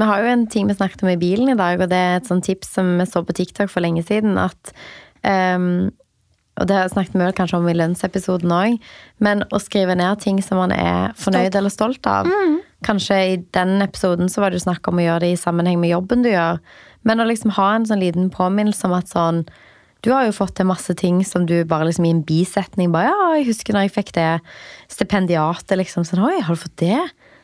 Vi 0.00 0.06
har 0.08 0.22
jo 0.22 0.32
en 0.32 0.46
ting 0.48 0.68
vi 0.70 0.78
snakket 0.78 1.04
om 1.04 1.12
i 1.12 1.20
bilen 1.20 1.52
i 1.52 1.58
dag, 1.58 1.80
og 1.80 1.90
det 1.92 1.98
er 2.00 2.20
et 2.20 2.28
sånt 2.30 2.46
tips 2.48 2.72
som 2.78 2.94
vi 2.96 3.04
så 3.08 3.20
på 3.26 3.36
TikTok 3.36 3.68
for 3.68 3.84
lenge 3.84 4.04
siden, 4.08 4.38
at 4.40 4.72
um, 5.20 5.90
og 6.60 6.68
det 6.68 6.78
snakket 6.92 7.16
vi 7.16 7.28
kanskje 7.36 7.60
om 7.60 7.68
i 7.70 7.76
lønnsepisoden 7.76 8.52
òg, 8.52 8.80
men 9.24 9.44
å 9.48 9.60
skrive 9.62 9.96
ned 9.96 10.20
ting 10.24 10.40
som 10.44 10.60
man 10.60 10.72
er 10.74 11.14
fornøyd 11.20 11.56
eller 11.56 11.72
stolt 11.72 12.04
av. 12.08 12.28
Kanskje 12.86 13.16
i 13.32 13.36
den 13.52 13.80
episoden 13.84 14.28
så 14.32 14.40
var 14.40 14.50
det 14.50 14.60
jo 14.60 14.66
snakk 14.70 14.88
om 14.88 14.96
å 15.00 15.04
gjøre 15.04 15.20
det 15.26 15.32
i 15.34 15.40
sammenheng 15.40 15.80
med 15.82 15.90
jobben 15.92 16.22
du 16.24 16.30
gjør, 16.30 16.60
men 17.04 17.20
å 17.20 17.26
liksom 17.28 17.50
ha 17.56 17.74
en 17.74 17.84
sånn 17.88 18.00
liten 18.00 18.30
påminnelse 18.32 18.84
om 18.88 18.92
at 18.96 19.08
sånn 19.12 19.44
Du 20.02 20.10
har 20.14 20.24
jo 20.24 20.32
fått 20.32 20.54
til 20.56 20.64
masse 20.64 20.94
ting 20.96 21.18
som 21.28 21.44
du 21.44 21.58
bare 21.68 21.84
liksom 21.90 22.06
i 22.08 22.10
en 22.14 22.22
bisetning 22.24 22.88
bare 22.92 23.10
Ja, 23.12 23.26
jeg 23.36 23.50
husker 23.50 23.76
når 23.76 23.84
jeg 23.88 23.92
fikk 23.98 24.12
det 24.16 24.40
stipendiatet, 24.88 25.76
liksom. 25.78 26.06
Sånn 26.08 26.22
Oi, 26.24 26.38
har 26.40 26.56
du 26.56 26.60
fått 26.60 26.76
det? 26.80 27.00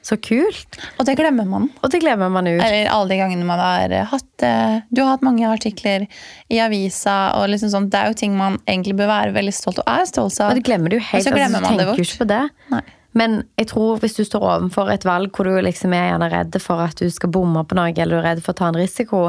Så 0.07 0.15
kult. 0.23 0.77
Og 1.01 1.07
det 1.09 1.17
glemmer 1.19 1.45
man. 1.51 1.65
Og 1.83 1.91
det 1.91 1.99
glemmer 2.05 2.31
man 2.31 2.47
ut. 2.47 2.61
Eller 2.63 2.87
alle 2.95 3.11
de 3.11 3.17
gangene 3.19 3.45
man 3.45 3.59
har 3.59 3.91
hatt 4.13 4.29
det. 4.39 4.53
Du 4.95 5.01
har 5.03 5.17
hatt 5.17 5.25
mange 5.27 5.49
artikler 5.51 6.05
i 6.49 6.61
avisa, 6.63 7.33
og 7.41 7.49
liksom 7.51 7.73
sånn, 7.73 7.89
Det 7.91 7.99
er 7.99 8.13
jo 8.13 8.19
ting 8.21 8.37
man 8.39 8.61
egentlig 8.71 8.95
bør 9.01 9.11
være 9.11 9.35
veldig 9.35 9.55
stolt 9.57 9.81
og 9.83 9.89
er 9.91 10.07
stolt 10.07 10.39
av. 10.41 10.53
Og 10.53 10.61
det 10.61 10.65
glemmer 10.69 10.95
du 10.95 10.97
Og 11.01 11.03
helt. 11.11 11.27
så 11.27 11.35
glemmer 11.35 11.59
altså, 11.59 11.73
man 11.75 11.79
det 11.83 11.87
bort. 11.91 11.99
ikke 11.99 12.23
på 12.23 12.29
det. 12.31 12.43
Nei. 12.71 12.83
Men 13.17 13.39
jeg 13.57 13.71
tror 13.71 14.01
hvis 14.03 14.17
du 14.19 14.25
står 14.29 14.43
overfor 14.45 14.91
et 14.93 15.07
valg 15.09 15.31
hvor 15.33 15.49
du 15.49 15.55
liksom 15.65 15.95
er 15.97 16.11
gjerne 16.11 16.29
redd 16.33 16.59
for 16.61 16.83
at 16.85 16.99
du 17.01 17.07
skal 17.13 17.33
bomme 17.33 17.63
på 17.65 17.79
noe, 17.79 17.95
eller 17.95 18.13
du 18.13 18.21
er 18.21 18.27
redd 18.35 18.43
for 18.45 18.53
å 18.53 18.59
ta 18.61 18.69
en 18.69 18.77
risiko, 18.77 19.21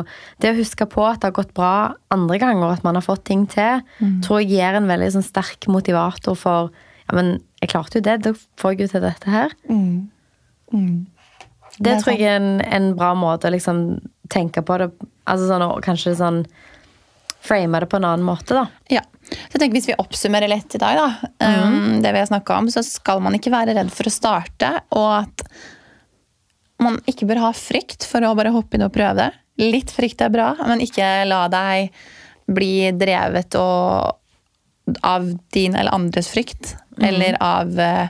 det 0.44 0.52
å 0.52 0.58
huske 0.60 0.88
på 0.92 1.06
at 1.08 1.22
det 1.22 1.30
har 1.30 1.38
gått 1.40 1.54
bra 1.56 1.72
andre 2.12 2.40
ganger, 2.42 2.74
at 2.76 2.84
man 2.84 3.00
har 3.00 3.06
fått 3.06 3.24
ting 3.30 3.46
til, 3.48 3.82
Mm. 4.02 4.22
tror 4.26 4.42
jeg 4.42 4.50
gir 4.58 4.76
en 4.76 4.88
veldig 4.92 5.12
sånn 5.16 5.24
sterk 5.26 5.68
motivator 5.72 6.36
for 6.36 6.72
Ja, 7.08 7.16
men 7.16 7.42
jeg 7.62 7.70
klarte 7.72 7.96
jo 7.96 8.02
det, 8.04 8.22
da 8.24 8.34
får 8.60 8.74
jeg 8.76 8.80
jo 8.82 8.88
til 8.88 9.02
dette 9.02 9.30
her. 9.32 9.54
Det 10.72 11.06
Det 11.80 11.92
er 11.94 12.02
tror 12.02 12.18
jeg 12.18 12.22
er 12.28 12.36
en, 12.42 12.62
en 12.62 12.96
bra 12.98 13.14
måte 13.16 13.48
å 13.48 13.52
liksom 13.54 14.02
tenke 14.30 14.62
på 14.66 14.78
det 14.82 14.92
Altså 15.28 15.48
sånn, 15.48 15.62
og 15.62 15.82
kanskje 15.84 16.16
sånn 16.18 16.46
Frame 17.40 17.80
det 17.80 17.88
på 17.88 17.96
en 17.98 18.04
annen 18.04 18.26
måte, 18.26 18.56
da. 18.56 18.66
Ja. 18.90 19.02
Så 19.28 19.56
jeg 19.56 19.62
tenker 19.62 19.78
Hvis 19.78 19.90
vi 19.90 19.98
oppsummerer 20.00 20.52
litt 20.52 20.76
i 20.78 20.82
dag, 20.82 21.00
da, 21.00 21.32
um, 21.66 21.98
det 22.04 22.14
vi 22.14 22.22
har 22.22 22.30
snakket 22.30 22.54
om, 22.56 22.70
så 22.72 22.84
skal 22.86 23.22
man 23.24 23.36
ikke 23.38 23.54
være 23.54 23.76
redd 23.78 23.92
for 23.94 24.08
å 24.08 24.14
starte. 24.14 24.72
Og 24.96 25.10
at 25.20 25.44
man 26.84 27.00
ikke 27.10 27.28
bør 27.30 27.48
ha 27.48 27.52
frykt 27.58 28.06
for 28.08 28.24
å 28.24 28.36
bare 28.38 28.54
hoppe 28.56 28.78
inn 28.78 28.86
og 28.88 28.94
prøve. 28.96 29.28
det. 29.28 29.68
Litt 29.68 29.92
frykt 29.92 30.22
er 30.22 30.34
bra, 30.34 30.52
men 30.70 30.84
ikke 30.86 31.26
la 31.28 31.48
deg 31.52 31.92
bli 32.48 32.92
drevet 32.96 33.58
og, 33.60 34.16
av 35.04 35.32
din 35.54 35.76
eller 35.76 35.96
andres 35.96 36.30
frykt. 36.32 36.76
Eller 37.02 37.36
av 37.44 37.80
eh, 37.80 38.08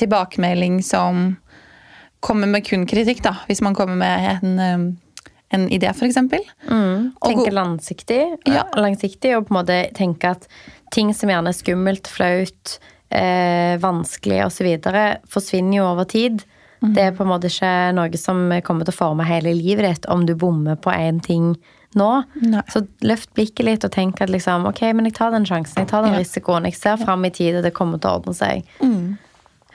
tilbakemelding 0.00 0.82
som 0.86 1.34
kommer 2.20 2.46
med 2.46 2.66
kun 2.68 2.86
kritikk, 2.88 3.22
da. 3.24 3.34
Hvis 3.48 3.62
man 3.64 3.74
kommer 3.76 3.96
med 3.96 4.28
en, 4.34 4.58
um, 4.60 4.86
en 5.52 5.68
idé, 5.72 5.88
f.eks. 5.90 6.16
Mm. 6.70 7.10
Tenke 7.24 7.50
langsiktig, 7.50 8.20
Ja. 8.46 8.64
langsiktig, 8.76 9.36
og 9.36 9.48
på 9.48 9.54
en 9.54 9.58
måte 9.64 9.78
tenke 9.96 10.30
at 10.36 10.46
ting 10.92 11.12
som 11.14 11.28
gjerne 11.28 11.48
er 11.50 11.58
skummelt, 11.58 12.06
flaut, 12.06 12.78
eh, 13.10 13.76
vanskelig 13.82 14.44
osv., 14.46 14.68
forsvinner 15.28 15.76
jo 15.80 15.84
over 15.90 16.04
tid. 16.04 16.44
Mm. 16.82 16.94
Det 16.94 17.02
er 17.02 17.12
på 17.12 17.24
en 17.26 17.32
måte 17.32 17.50
ikke 17.50 17.72
noe 17.94 18.16
som 18.16 18.48
kommer 18.64 18.86
til 18.86 18.94
å 18.94 19.00
forme 19.00 19.26
hele 19.28 19.52
livet 19.54 19.84
ditt 19.84 20.06
om 20.08 20.24
du 20.24 20.34
bommer 20.34 20.76
på 20.80 20.90
én 20.94 21.20
ting 21.22 21.56
nå. 21.98 22.24
Nei. 22.40 22.62
Så 22.70 22.86
løft 23.02 23.34
blikket 23.34 23.66
litt 23.66 23.84
og 23.84 23.90
tenk 23.92 24.20
at 24.22 24.30
liksom, 24.30 24.64
ok, 24.70 24.80
men 24.94 25.04
jeg 25.10 25.14
tar 25.18 25.32
den 25.34 25.44
sjansen, 25.44 25.82
jeg 25.82 25.88
tar 25.88 26.02
den 26.06 26.14
Ja. 26.14 26.20
risikoen, 26.20 26.64
jeg 26.64 26.74
ser 26.78 26.96
fram 26.96 27.24
i 27.24 27.30
tid, 27.30 27.56
og 27.56 27.62
det 27.64 27.74
kommer 27.74 27.98
til 28.00 28.10
å 28.10 28.20
ordne 28.22 28.34
seg. 28.34 28.64
Mm. 28.80 29.18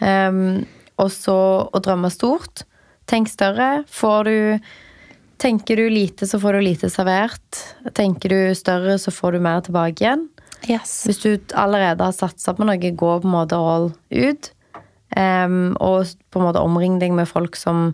Um, 0.01 0.65
og 0.97 1.11
så 1.11 1.69
å 1.73 1.81
drømme 1.83 2.09
stort. 2.11 2.63
Tenk 3.07 3.27
større. 3.29 3.83
Får 3.91 4.23
du 4.25 4.59
Tenker 5.37 5.77
du 5.77 5.89
lite, 5.89 6.27
så 6.27 6.39
får 6.39 6.53
du 6.53 6.61
lite 6.61 6.89
servert. 6.89 7.59
Tenker 7.93 8.31
du 8.31 8.55
større, 8.55 8.97
så 8.99 9.11
får 9.11 9.35
du 9.35 9.43
mer 9.43 9.61
tilbake 9.65 10.03
igjen. 10.03 10.27
Yes. 10.65 11.03
Hvis 11.05 11.21
du 11.21 11.53
allerede 11.53 12.07
har 12.07 12.15
satsa 12.15 12.55
på 12.55 12.65
noe, 12.65 12.79
gå 12.79 13.11
på 13.19 13.27
en 13.27 13.35
måte 13.35 13.59
all 13.59 13.91
ut. 14.09 14.51
Um, 15.15 15.75
og 15.83 16.07
på 16.31 16.41
en 16.41 16.47
måte 16.47 16.63
omring 16.63 16.97
deg 16.99 17.13
med 17.15 17.29
folk 17.29 17.59
som 17.59 17.91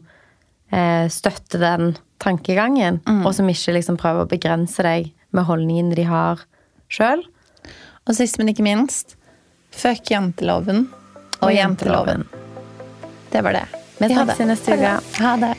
uh, 0.73 1.05
støtter 1.11 1.61
den 1.61 1.95
tankegangen, 2.21 3.01
og 3.25 3.33
som 3.33 3.49
ikke 3.49 3.73
liksom 3.73 3.97
prøver 3.97 4.25
å 4.25 4.29
begrense 4.29 4.85
deg 4.85 5.09
med 5.33 5.47
holdningene 5.47 5.97
de 5.97 6.05
har 6.05 6.43
sjøl. 6.91 7.23
Og 8.05 8.13
sist, 8.17 8.37
men 8.37 8.53
ikke 8.53 8.65
minst, 8.65 9.15
fuck 9.73 10.13
janteloven 10.13 10.85
og, 11.41 11.49
Og 11.49 11.55
jenteloven. 11.55 12.27
Det 13.33 13.41
var 13.41 13.57
det. 13.57 13.65
Vi 13.97 14.13
snakkes 14.13 14.45
i 14.45 14.49
neste 14.53 14.77
uke. 14.77 14.95
Ha 15.17 15.35
det. 15.41 15.55